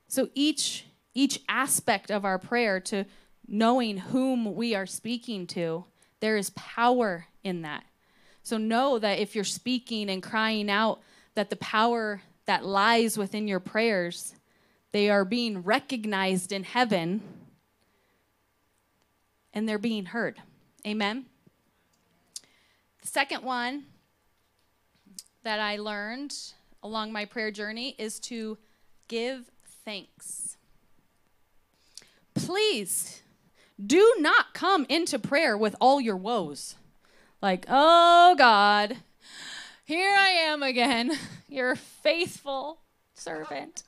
[0.07, 3.05] So each each aspect of our prayer to
[3.47, 5.85] knowing whom we are speaking to,
[6.21, 7.83] there is power in that.
[8.41, 11.01] So know that if you're speaking and crying out
[11.35, 14.35] that the power that lies within your prayers,
[14.91, 17.21] they are being recognized in heaven
[19.53, 20.41] and they're being heard.
[20.85, 21.25] Amen.
[23.01, 23.85] The second one
[25.43, 26.35] that I learned
[26.81, 28.57] along my prayer journey is to
[29.07, 29.51] give
[29.85, 30.57] thanks.
[32.33, 33.21] Please
[33.83, 36.75] do not come into prayer with all your woes.
[37.41, 38.97] Like, oh God,
[39.83, 41.11] here I am again,
[41.49, 42.79] your faithful
[43.13, 43.83] servant.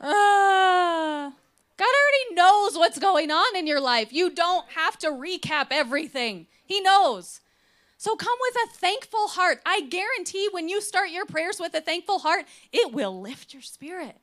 [0.00, 1.30] Uh,
[1.82, 4.12] God already knows what's going on in your life.
[4.12, 7.40] You don't have to recap everything, He knows.
[7.96, 9.60] So come with a thankful heart.
[9.66, 13.62] I guarantee when you start your prayers with a thankful heart, it will lift your
[13.62, 14.16] spirit,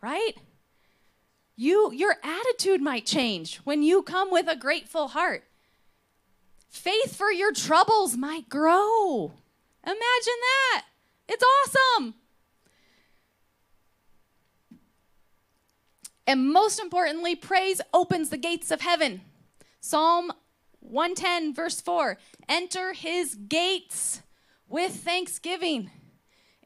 [0.00, 0.34] right?
[1.56, 5.42] You your attitude might change when you come with a grateful heart.
[6.68, 9.32] Faith for your troubles might grow.
[9.82, 10.84] Imagine that.
[11.28, 12.14] It's awesome.
[16.30, 19.22] And most importantly, praise opens the gates of heaven.
[19.80, 20.30] Psalm
[20.78, 24.22] 110, verse 4 Enter his gates
[24.68, 25.90] with thanksgiving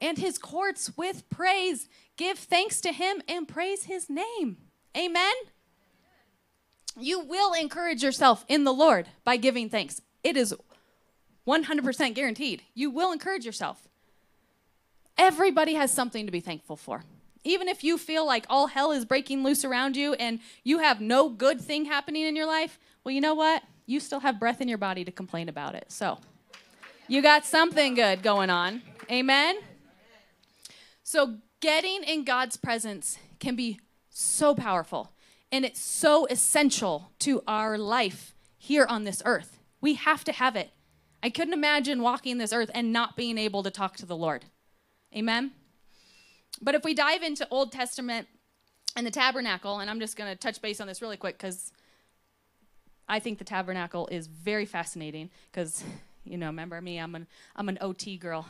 [0.02, 1.88] and his courts with praise.
[2.18, 4.58] Give thanks to him and praise his name.
[4.94, 5.32] Amen.
[7.00, 10.02] You will encourage yourself in the Lord by giving thanks.
[10.22, 10.54] It is
[11.48, 12.64] 100% guaranteed.
[12.74, 13.88] You will encourage yourself.
[15.16, 17.04] Everybody has something to be thankful for.
[17.44, 21.00] Even if you feel like all hell is breaking loose around you and you have
[21.00, 23.62] no good thing happening in your life, well, you know what?
[23.86, 25.86] You still have breath in your body to complain about it.
[25.88, 26.18] So,
[27.06, 28.82] you got something good going on.
[29.10, 29.58] Amen?
[31.02, 33.78] So, getting in God's presence can be
[34.08, 35.12] so powerful
[35.52, 39.60] and it's so essential to our life here on this earth.
[39.80, 40.70] We have to have it.
[41.22, 44.46] I couldn't imagine walking this earth and not being able to talk to the Lord.
[45.14, 45.52] Amen?
[46.62, 48.28] But if we dive into Old Testament
[48.96, 51.72] and the tabernacle, and I'm just going to touch base on this really quick because
[53.08, 55.84] I think the tabernacle is very fascinating because,
[56.24, 58.46] you know, remember me, I'm an, I'm an OT girl,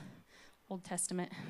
[0.70, 1.32] Old Testament.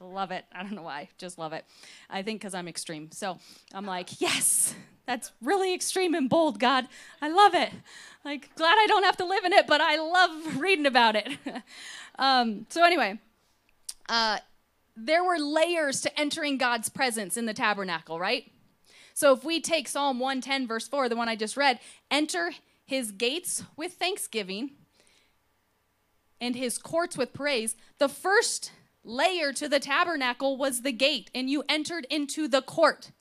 [0.00, 0.44] love it.
[0.52, 1.64] I don't know why, just love it.
[2.10, 3.10] I think because I'm extreme.
[3.12, 3.38] So
[3.72, 4.74] I'm like, yes,
[5.06, 6.88] that's really extreme and bold, God.
[7.20, 7.70] I love it.
[8.24, 11.28] Like, glad I don't have to live in it, but I love reading about it.
[12.18, 13.18] um, so, anyway,
[14.08, 14.38] uh,
[14.96, 18.50] there were layers to entering God's presence in the tabernacle, right?
[19.14, 22.52] So if we take Psalm 110, verse 4, the one I just read, enter
[22.84, 24.72] his gates with thanksgiving
[26.40, 28.72] and his courts with praise, the first
[29.04, 33.12] layer to the tabernacle was the gate, and you entered into the court.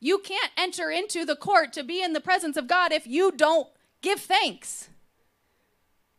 [0.00, 3.30] You can't enter into the court to be in the presence of God if you
[3.30, 3.68] don't
[4.02, 4.88] give thanks.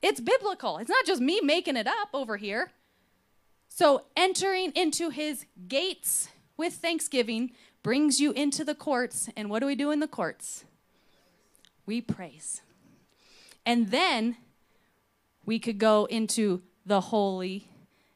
[0.02, 0.78] It's biblical.
[0.78, 2.72] It's not just me making it up over here.
[3.74, 7.52] So, entering into his gates with thanksgiving
[7.84, 9.30] brings you into the courts.
[9.38, 10.66] And what do we do in the courts?
[11.86, 12.62] We praise.
[13.66, 14.36] And then
[15.46, 17.70] we could go into the holy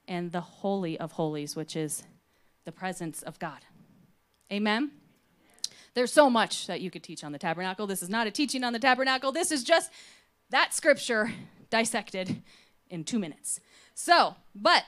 [0.09, 2.03] and the holy of holies, which is
[2.65, 3.61] the presence of God.
[4.51, 4.91] Amen?
[5.93, 7.87] There's so much that you could teach on the tabernacle.
[7.87, 9.31] This is not a teaching on the tabernacle.
[9.31, 9.89] This is just
[10.49, 11.31] that scripture
[11.69, 12.43] dissected
[12.89, 13.61] in two minutes.
[13.93, 14.83] So, but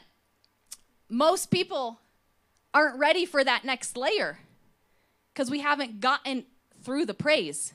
[1.09, 1.99] most people
[2.73, 4.39] aren't ready for that next layer
[5.33, 6.45] because we haven't gotten
[6.83, 7.73] through the praise,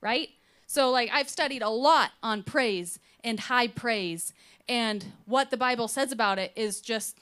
[0.00, 0.28] right?
[0.66, 4.32] So, like, I've studied a lot on praise and high praise,
[4.68, 7.18] and what the Bible says about it is just,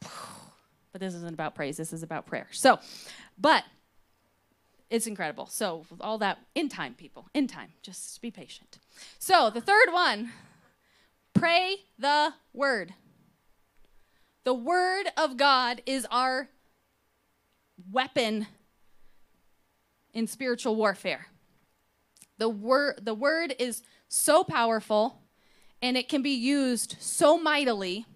[0.00, 2.46] but this isn't about praise, this is about prayer.
[2.52, 2.78] So,
[3.36, 3.64] but
[4.90, 5.46] it's incredible.
[5.46, 8.78] So, all that in time, people, in time, just be patient.
[9.18, 10.32] So, the third one
[11.34, 12.94] pray the word.
[14.44, 16.48] The Word of God is our
[17.90, 18.46] weapon
[20.12, 21.26] in spiritual warfare.
[22.38, 25.22] The word, the word is so powerful
[25.82, 28.06] and it can be used so mightily,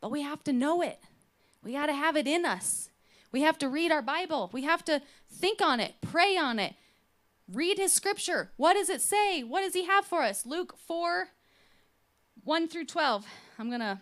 [0.00, 0.98] but we have to know it.
[1.62, 2.88] We got to have it in us.
[3.30, 4.50] We have to read our Bible.
[4.52, 6.74] We have to think on it, pray on it,
[7.52, 8.52] Read his scripture.
[8.56, 9.42] What does it say?
[9.42, 10.46] What does he have for us?
[10.46, 11.28] Luke 4
[12.44, 13.26] 1 through 12.
[13.58, 13.98] I'm going to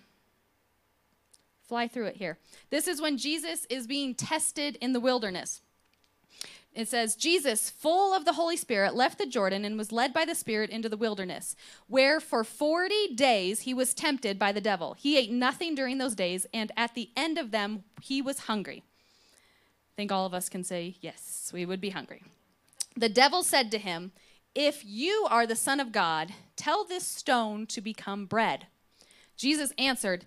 [1.69, 2.39] fly through it here.
[2.71, 5.61] This is when Jesus is being tested in the wilderness.
[6.75, 10.25] It says, Jesus, full of the Holy Spirit, left the Jordan and was led by
[10.25, 11.57] the Spirit into the wilderness,
[11.89, 14.95] where for 40 days he was tempted by the devil.
[14.95, 18.85] He ate nothing during those days, and at the end of them, he was hungry.
[18.87, 22.23] I think all of us can say, yes, we would be hungry.
[22.97, 24.13] The devil said to him,
[24.55, 28.67] If you are the Son of God, tell this stone to become bread.
[29.37, 30.27] Jesus answered,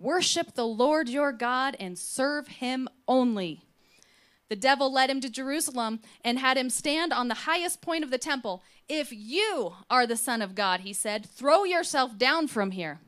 [0.00, 3.62] Worship the Lord your God and serve him only.
[4.48, 8.10] The devil led him to Jerusalem and had him stand on the highest point of
[8.10, 8.62] the temple.
[8.88, 13.00] If you are the Son of God, he said, throw yourself down from here.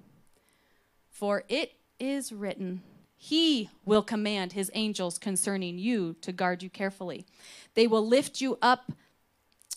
[1.20, 2.82] For it is written,
[3.14, 7.26] He will command His angels concerning you to guard you carefully.
[7.74, 8.92] They will lift you up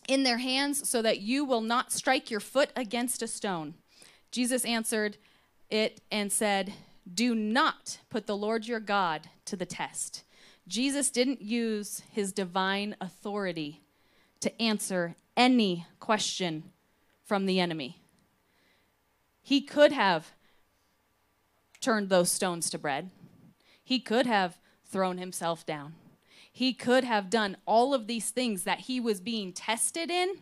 [0.07, 3.73] in their hands so that you will not strike your foot against a stone.
[4.31, 5.17] Jesus answered
[5.69, 6.73] it and said,
[7.11, 10.23] Do not put the Lord your God to the test.
[10.67, 13.81] Jesus didn't use his divine authority
[14.39, 16.71] to answer any question
[17.25, 18.01] from the enemy.
[19.41, 20.31] He could have
[21.81, 23.09] turned those stones to bread,
[23.83, 25.95] he could have thrown himself down.
[26.55, 30.35] He could have done all of these things that he was being tested in,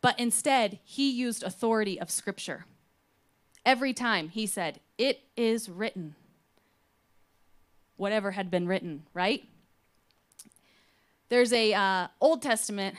[0.00, 2.66] but instead, he used authority of Scripture.
[3.64, 6.14] Every time he said, It is written.
[7.96, 9.44] Whatever had been written, right?
[11.28, 12.96] There's a uh, Old Testament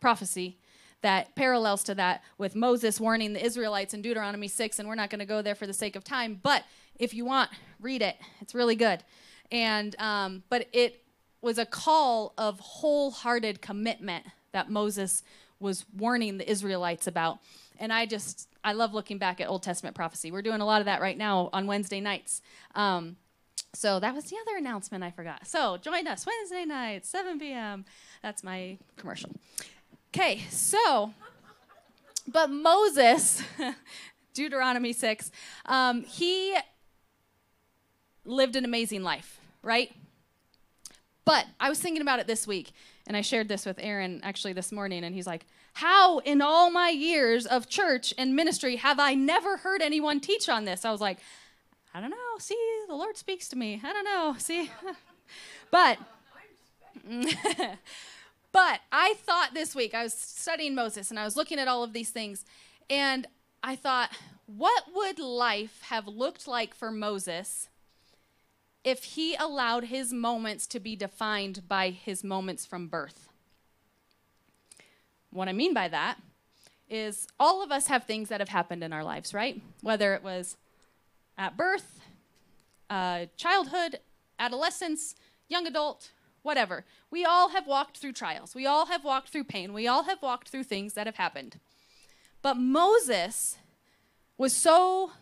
[0.00, 0.58] prophecy
[1.02, 5.10] that parallels to that with Moses warning the Israelites in Deuteronomy 6, and we're not
[5.10, 6.40] going to go there for the sake of time.
[6.42, 6.64] But
[6.96, 8.16] if you want, read it.
[8.40, 9.04] It's really good.
[9.50, 11.02] And um, but it
[11.42, 15.22] was a call of wholehearted commitment that Moses
[15.58, 17.38] was warning the Israelites about.
[17.78, 20.30] And I just, I love looking back at Old Testament prophecy.
[20.30, 22.42] We're doing a lot of that right now on Wednesday nights.
[22.74, 23.16] Um,
[23.74, 25.46] so that was the other announcement I forgot.
[25.46, 27.84] So join us Wednesday nights, 7 p.m.
[28.22, 29.30] That's my commercial.
[30.14, 31.14] Okay, so,
[32.28, 33.42] but Moses,
[34.34, 35.30] Deuteronomy 6,
[35.66, 36.56] um, he
[38.24, 39.90] lived an amazing life, right?
[41.24, 42.72] But I was thinking about it this week,
[43.06, 46.70] and I shared this with Aaron actually this morning, and he's like, How in all
[46.70, 50.84] my years of church and ministry have I never heard anyone teach on this?
[50.84, 51.18] I was like,
[51.94, 52.38] I don't know.
[52.38, 52.56] See,
[52.88, 53.80] the Lord speaks to me.
[53.82, 54.34] I don't know.
[54.38, 54.70] See?
[55.70, 55.98] but.
[58.52, 61.82] but I thought this week, I was studying Moses and I was looking at all
[61.82, 62.44] of these things,
[62.88, 63.26] and
[63.62, 64.10] I thought,
[64.46, 67.68] what would life have looked like for Moses
[68.84, 73.31] if he allowed his moments to be defined by his moments from birth.
[75.32, 76.18] What I mean by that
[76.90, 79.60] is all of us have things that have happened in our lives, right?
[79.80, 80.58] Whether it was
[81.38, 82.00] at birth,
[82.90, 84.00] uh, childhood,
[84.38, 85.14] adolescence,
[85.48, 86.10] young adult,
[86.42, 86.84] whatever.
[87.10, 88.54] We all have walked through trials.
[88.54, 89.72] We all have walked through pain.
[89.72, 91.58] We all have walked through things that have happened.
[92.42, 93.56] But Moses
[94.36, 95.12] was so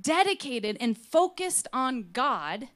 [0.00, 2.68] dedicated and focused on God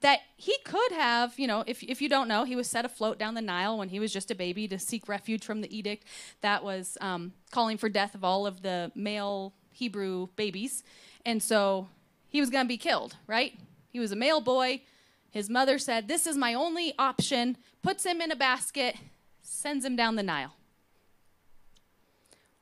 [0.00, 3.18] that he could have, you know, if, if you don't know, he was set afloat
[3.18, 6.04] down the Nile when he was just a baby to seek refuge from the edict
[6.40, 10.82] that was um, calling for death of all of the male Hebrew babies.
[11.26, 11.88] And so
[12.28, 13.58] he was going to be killed, right?
[13.90, 14.82] He was a male boy.
[15.30, 18.96] His mother said, This is my only option, puts him in a basket,
[19.42, 20.54] sends him down the Nile.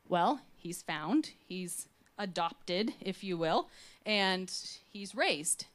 [0.08, 1.86] Well, he's found, he's
[2.18, 3.68] adopted, if you will,
[4.04, 4.52] and
[4.90, 5.66] he's raised.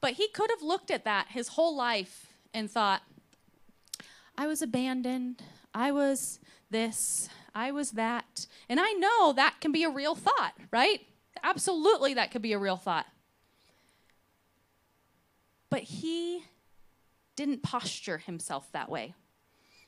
[0.00, 3.02] But he could have looked at that his whole life and thought,
[4.38, 5.42] I was abandoned.
[5.74, 6.38] I was
[6.70, 7.28] this.
[7.54, 8.46] I was that.
[8.68, 11.00] And I know that can be a real thought, right?
[11.42, 13.06] Absolutely, that could be a real thought.
[15.70, 16.44] But he
[17.34, 19.14] didn't posture himself that way.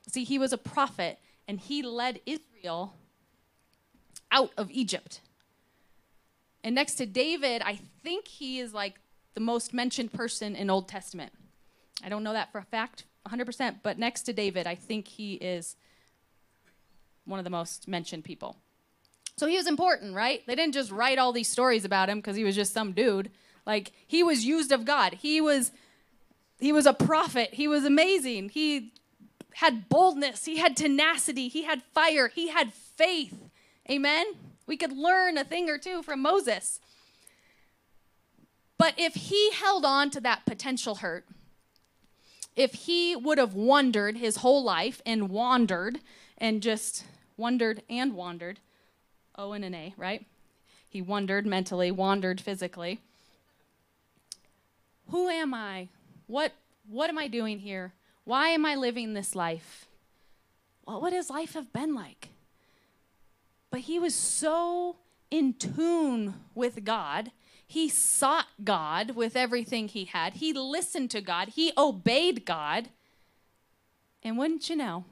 [0.09, 2.95] See, he was a prophet and he led Israel
[4.31, 5.21] out of Egypt.
[6.63, 9.01] And next to David, I think he is like
[9.35, 11.33] the most mentioned person in Old Testament.
[12.03, 15.35] I don't know that for a fact 100%, but next to David, I think he
[15.35, 15.77] is
[17.25, 18.57] one of the most mentioned people.
[19.37, 20.43] So he was important, right?
[20.47, 23.31] They didn't just write all these stories about him because he was just some dude.
[23.67, 25.15] Like he was used of God.
[25.15, 25.71] He was
[26.59, 27.51] he was a prophet.
[27.53, 28.49] He was amazing.
[28.49, 28.93] He
[29.59, 33.51] had boldness, he had tenacity, he had fire, he had faith.
[33.91, 34.27] Amen.
[34.69, 36.79] We could learn a thing or two from Moses.
[38.79, 41.27] But if he held on to that potential hurt,
[42.55, 45.99] if he would have wondered his whole life and wandered
[46.39, 47.05] and just
[47.37, 48.61] wondered and wandered,
[49.37, 50.25] O and an A, right?
[50.89, 53.01] He wondered mentally, wandered physically.
[55.11, 55.89] Who am I?
[56.27, 56.53] What
[56.89, 57.93] what am I doing here?
[58.25, 59.87] Why am I living this life?
[60.85, 62.31] What would his life have been like?
[63.71, 64.97] But he was so
[65.31, 67.31] in tune with God.
[67.71, 70.35] He sought God with everything he had.
[70.35, 71.49] He listened to God.
[71.49, 72.89] He obeyed God.
[74.23, 75.05] And wouldn't you know,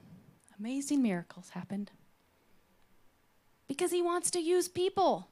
[0.59, 1.91] amazing miracles happened.
[3.67, 5.29] Because he wants to use people.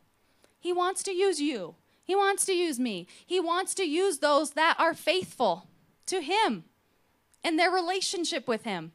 [0.59, 1.73] He wants to use you.
[2.03, 3.07] He wants to use me.
[3.26, 5.67] He wants to use those that are faithful
[6.05, 6.65] to him
[7.43, 8.91] and their relationship with him.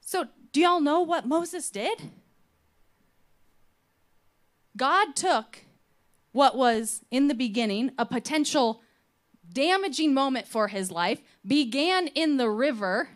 [0.00, 2.10] So, do y'all know what Moses did?
[4.78, 5.58] God took
[6.32, 8.82] what was in the beginning a potential
[9.52, 13.10] damaging moment for his life, began in the river,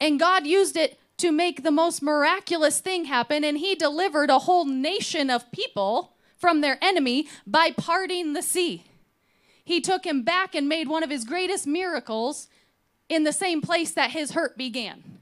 [0.00, 4.40] and God used it to make the most miraculous thing happen, and he delivered a
[4.40, 8.84] whole nation of people from their enemy by parting the sea.
[9.62, 12.48] He took him back and made one of his greatest miracles
[13.08, 15.18] in the same place that his hurt began.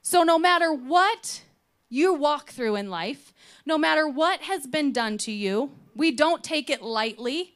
[0.00, 1.42] So, no matter what
[1.88, 3.34] you walk through in life,
[3.68, 7.54] no matter what has been done to you, we don't take it lightly.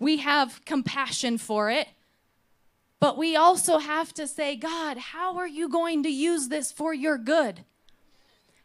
[0.00, 1.86] We have compassion for it.
[2.98, 6.92] But we also have to say, God, how are you going to use this for
[6.92, 7.60] your good?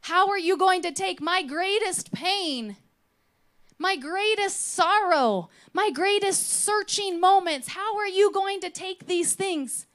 [0.02, 2.78] How are you going to take my greatest pain,
[3.78, 7.68] my greatest sorrow, my greatest searching moments?
[7.68, 9.86] How are you going to take these things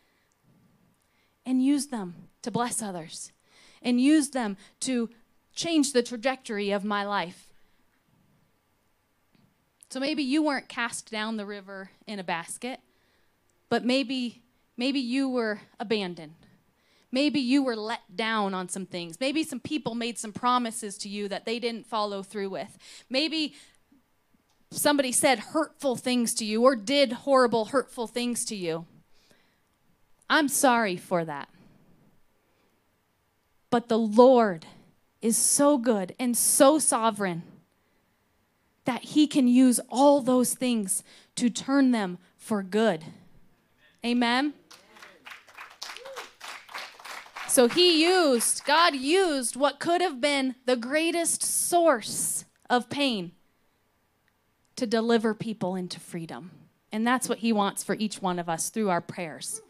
[1.44, 3.32] and use them to bless others
[3.82, 5.10] and use them to
[5.56, 7.48] change the trajectory of my life?
[9.90, 12.80] So maybe you weren't cast down the river in a basket
[13.68, 14.42] but maybe
[14.76, 16.34] maybe you were abandoned.
[17.12, 19.18] Maybe you were let down on some things.
[19.20, 22.76] Maybe some people made some promises to you that they didn't follow through with.
[23.08, 23.54] Maybe
[24.70, 28.86] somebody said hurtful things to you or did horrible hurtful things to you.
[30.28, 31.48] I'm sorry for that.
[33.70, 34.66] But the lord
[35.22, 37.42] is so good and so sovereign
[38.84, 41.02] that he can use all those things
[41.34, 43.04] to turn them for good
[44.06, 44.54] Amen.
[47.48, 53.32] So he used, God used what could have been the greatest source of pain
[54.76, 56.52] to deliver people into freedom.
[56.92, 59.60] And that's what he wants for each one of us through our prayers.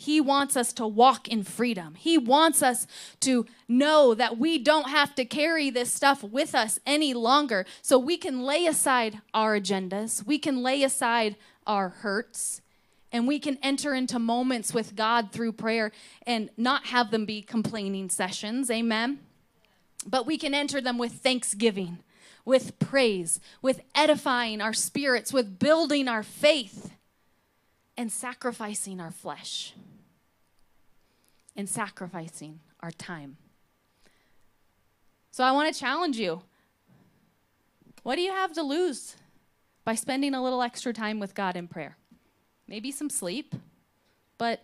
[0.00, 1.96] He wants us to walk in freedom.
[1.96, 2.86] He wants us
[3.18, 7.66] to know that we don't have to carry this stuff with us any longer.
[7.82, 11.34] So we can lay aside our agendas, we can lay aside
[11.66, 12.62] our hurts,
[13.10, 15.90] and we can enter into moments with God through prayer
[16.24, 18.70] and not have them be complaining sessions.
[18.70, 19.18] Amen.
[20.06, 21.98] But we can enter them with thanksgiving,
[22.44, 26.92] with praise, with edifying our spirits, with building our faith,
[27.98, 29.74] and sacrificing our flesh,
[31.54, 33.36] and sacrificing our time.
[35.30, 36.40] So I want to challenge you.
[38.02, 39.16] What do you have to lose
[39.84, 41.98] by spending a little extra time with God in prayer?
[42.68, 43.54] maybe some sleep,
[44.36, 44.62] but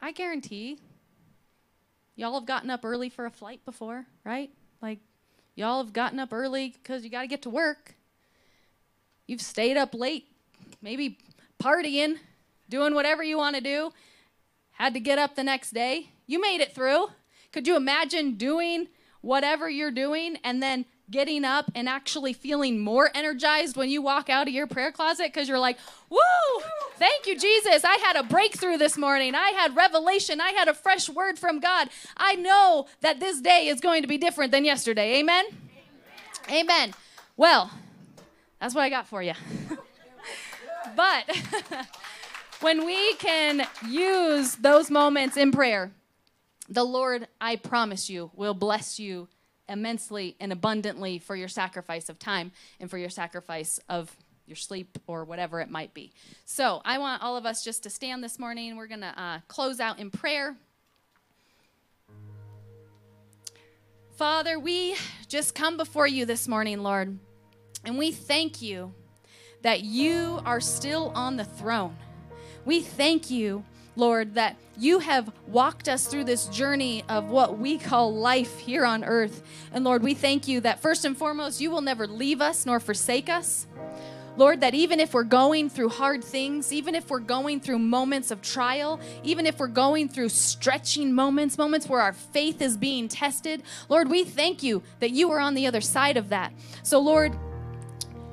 [0.00, 0.78] I guarantee
[2.14, 4.50] y'all have gotten up early for a flight before, right?
[4.80, 5.00] Like,
[5.56, 7.96] y'all have gotten up early because you got to get to work.
[9.26, 10.28] You've stayed up late,
[10.80, 11.18] maybe
[11.64, 12.18] partying,
[12.68, 13.90] doing whatever you want to do,
[14.72, 16.10] had to get up the next day.
[16.26, 17.08] You made it through.
[17.52, 18.88] Could you imagine doing
[19.20, 24.28] whatever you're doing and then getting up and actually feeling more energized when you walk
[24.28, 25.78] out of your prayer closet because you're like,
[26.10, 26.18] woo,
[26.96, 27.84] thank you, Jesus.
[27.84, 29.34] I had a breakthrough this morning.
[29.34, 30.40] I had revelation.
[30.40, 31.88] I had a fresh word from God.
[32.16, 35.18] I know that this day is going to be different than yesterday.
[35.18, 35.44] Amen?
[36.48, 36.60] Amen.
[36.60, 36.94] Amen.
[37.36, 37.70] Well,
[38.60, 39.34] that's what I got for you.
[40.96, 41.24] but
[42.60, 45.92] when we can use those moments in prayer,
[46.68, 49.28] the Lord, I promise you, will bless you
[49.68, 54.14] immensely and abundantly for your sacrifice of time and for your sacrifice of
[54.46, 56.12] your sleep or whatever it might be.
[56.44, 58.76] So I want all of us just to stand this morning.
[58.76, 60.56] We're going to uh, close out in prayer.
[64.16, 64.96] Father, we
[65.28, 67.18] just come before you this morning, Lord,
[67.84, 68.94] and we thank you
[69.64, 71.96] that you are still on the throne.
[72.66, 73.64] We thank you,
[73.96, 78.84] Lord, that you have walked us through this journey of what we call life here
[78.84, 79.42] on earth.
[79.72, 82.78] And Lord, we thank you that first and foremost, you will never leave us nor
[82.78, 83.66] forsake us.
[84.36, 88.30] Lord, that even if we're going through hard things, even if we're going through moments
[88.30, 93.08] of trial, even if we're going through stretching moments, moments where our faith is being
[93.08, 96.52] tested, Lord, we thank you that you are on the other side of that.
[96.82, 97.38] So, Lord,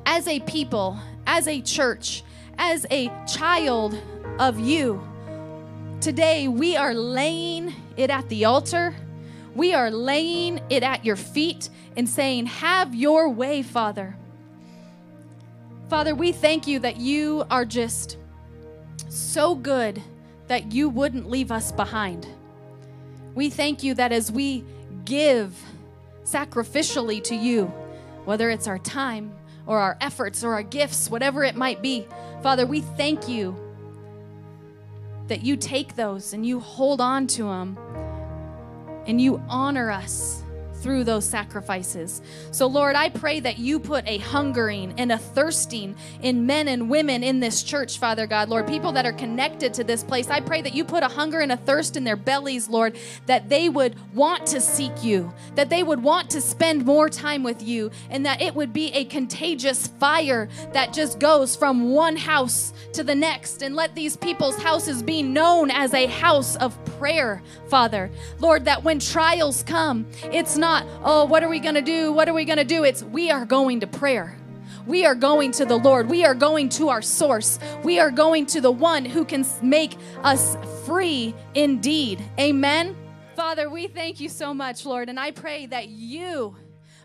[0.08, 0.98] as a people,
[1.32, 2.24] as a church,
[2.58, 3.98] as a child
[4.38, 5.02] of you,
[6.02, 8.94] today we are laying it at the altar.
[9.56, 14.18] We are laying it at your feet and saying, Have your way, Father.
[15.88, 18.18] Father, we thank you that you are just
[19.08, 20.04] so good
[20.48, 22.28] that you wouldn't leave us behind.
[23.36, 24.66] We thank you that as we
[25.06, 25.58] give
[26.26, 27.68] sacrificially to you,
[28.26, 29.32] whether it's our time
[29.66, 32.08] or our efforts or our gifts, whatever it might be,
[32.42, 33.56] Father, we thank you
[35.28, 37.78] that you take those and you hold on to them
[39.08, 40.41] and you honor us
[40.82, 42.22] through those sacrifices.
[42.52, 46.90] So, Lord, I pray that you put a hungering and a thirsting in men and
[46.90, 50.30] women in this church, Father God, Lord, people that are connected to this place.
[50.30, 53.50] I pray that you put a hunger and a thirst in their bellies, Lord, that
[53.50, 57.62] they would want to seek you, that they would want to spend more time with
[57.62, 62.74] you, and that it would be a contagious fire that just goes from one house
[62.94, 63.62] to the next.
[63.62, 68.10] And let these people's houses be known as a house of prayer, Father.
[68.40, 72.14] Lord, that when trials come, it's not not, oh, what are we going to do?
[72.14, 72.86] What are we going to do?
[72.86, 74.38] It's we are going to prayer.
[74.88, 76.10] We are going to the Lord.
[76.10, 77.60] We are going to our source.
[77.84, 80.56] We are going to the one who can make us
[80.86, 82.24] free indeed.
[82.40, 82.96] Amen.
[83.36, 86.56] Father, we thank you so much, Lord, and I pray that you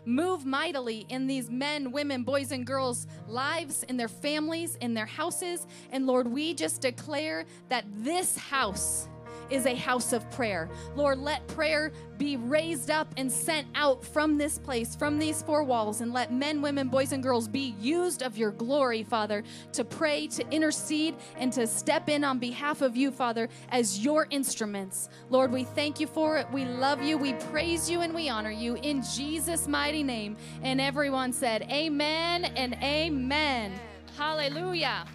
[0.05, 5.05] move mightily in these men, women, boys, and girls' lives, in their families, in their
[5.05, 5.67] houses.
[5.91, 9.09] And Lord, we just declare that this house
[9.49, 10.69] is a house of prayer.
[10.95, 15.63] Lord, let prayer be raised up and sent out from this place, from these four
[15.63, 19.43] walls, and let men, women, boys, and girls be used of your glory, Father,
[19.73, 24.27] to pray, to intercede, and to step in on behalf of you, Father, as your
[24.29, 25.09] instruments.
[25.29, 26.47] Lord, we thank you for it.
[26.51, 27.17] We love you.
[27.17, 30.37] We praise you and we honor you in Jesus' mighty name.
[30.63, 33.79] And everyone said, Amen and Amen.
[34.17, 35.05] Hallelujah.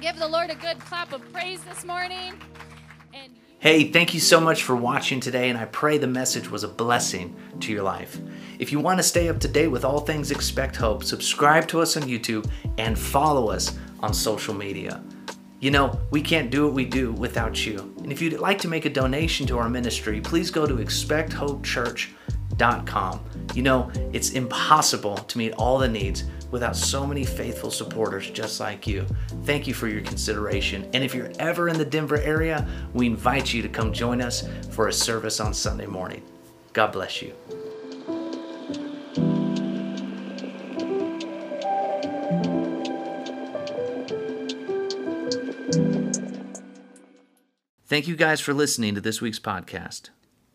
[0.00, 2.34] Give the Lord a good clap of praise this morning.
[3.60, 6.68] Hey, thank you so much for watching today, and I pray the message was a
[6.68, 8.18] blessing to your life.
[8.58, 11.82] If you want to stay up to date with all things Expect Hope, subscribe to
[11.82, 15.04] us on YouTube and follow us on social media.
[15.58, 17.94] You know, we can't do what we do without you.
[17.98, 22.39] And if you'd like to make a donation to our ministry, please go to expecthopechurch.com.
[23.54, 28.60] You know, it's impossible to meet all the needs without so many faithful supporters just
[28.60, 29.06] like you.
[29.44, 30.88] Thank you for your consideration.
[30.92, 34.46] And if you're ever in the Denver area, we invite you to come join us
[34.72, 36.22] for a service on Sunday morning.
[36.72, 37.32] God bless you.
[47.86, 50.10] Thank you guys for listening to this week's podcast.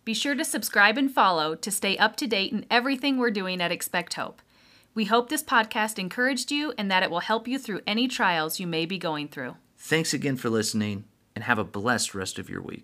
[0.06, 3.60] Be sure to subscribe and follow to stay up to date in everything we're doing
[3.60, 4.40] at Expect Hope.
[4.94, 8.60] We hope this podcast encouraged you and that it will help you through any trials
[8.60, 9.56] you may be going through.
[9.80, 12.84] Thanks again for listening and have a blessed rest of your week.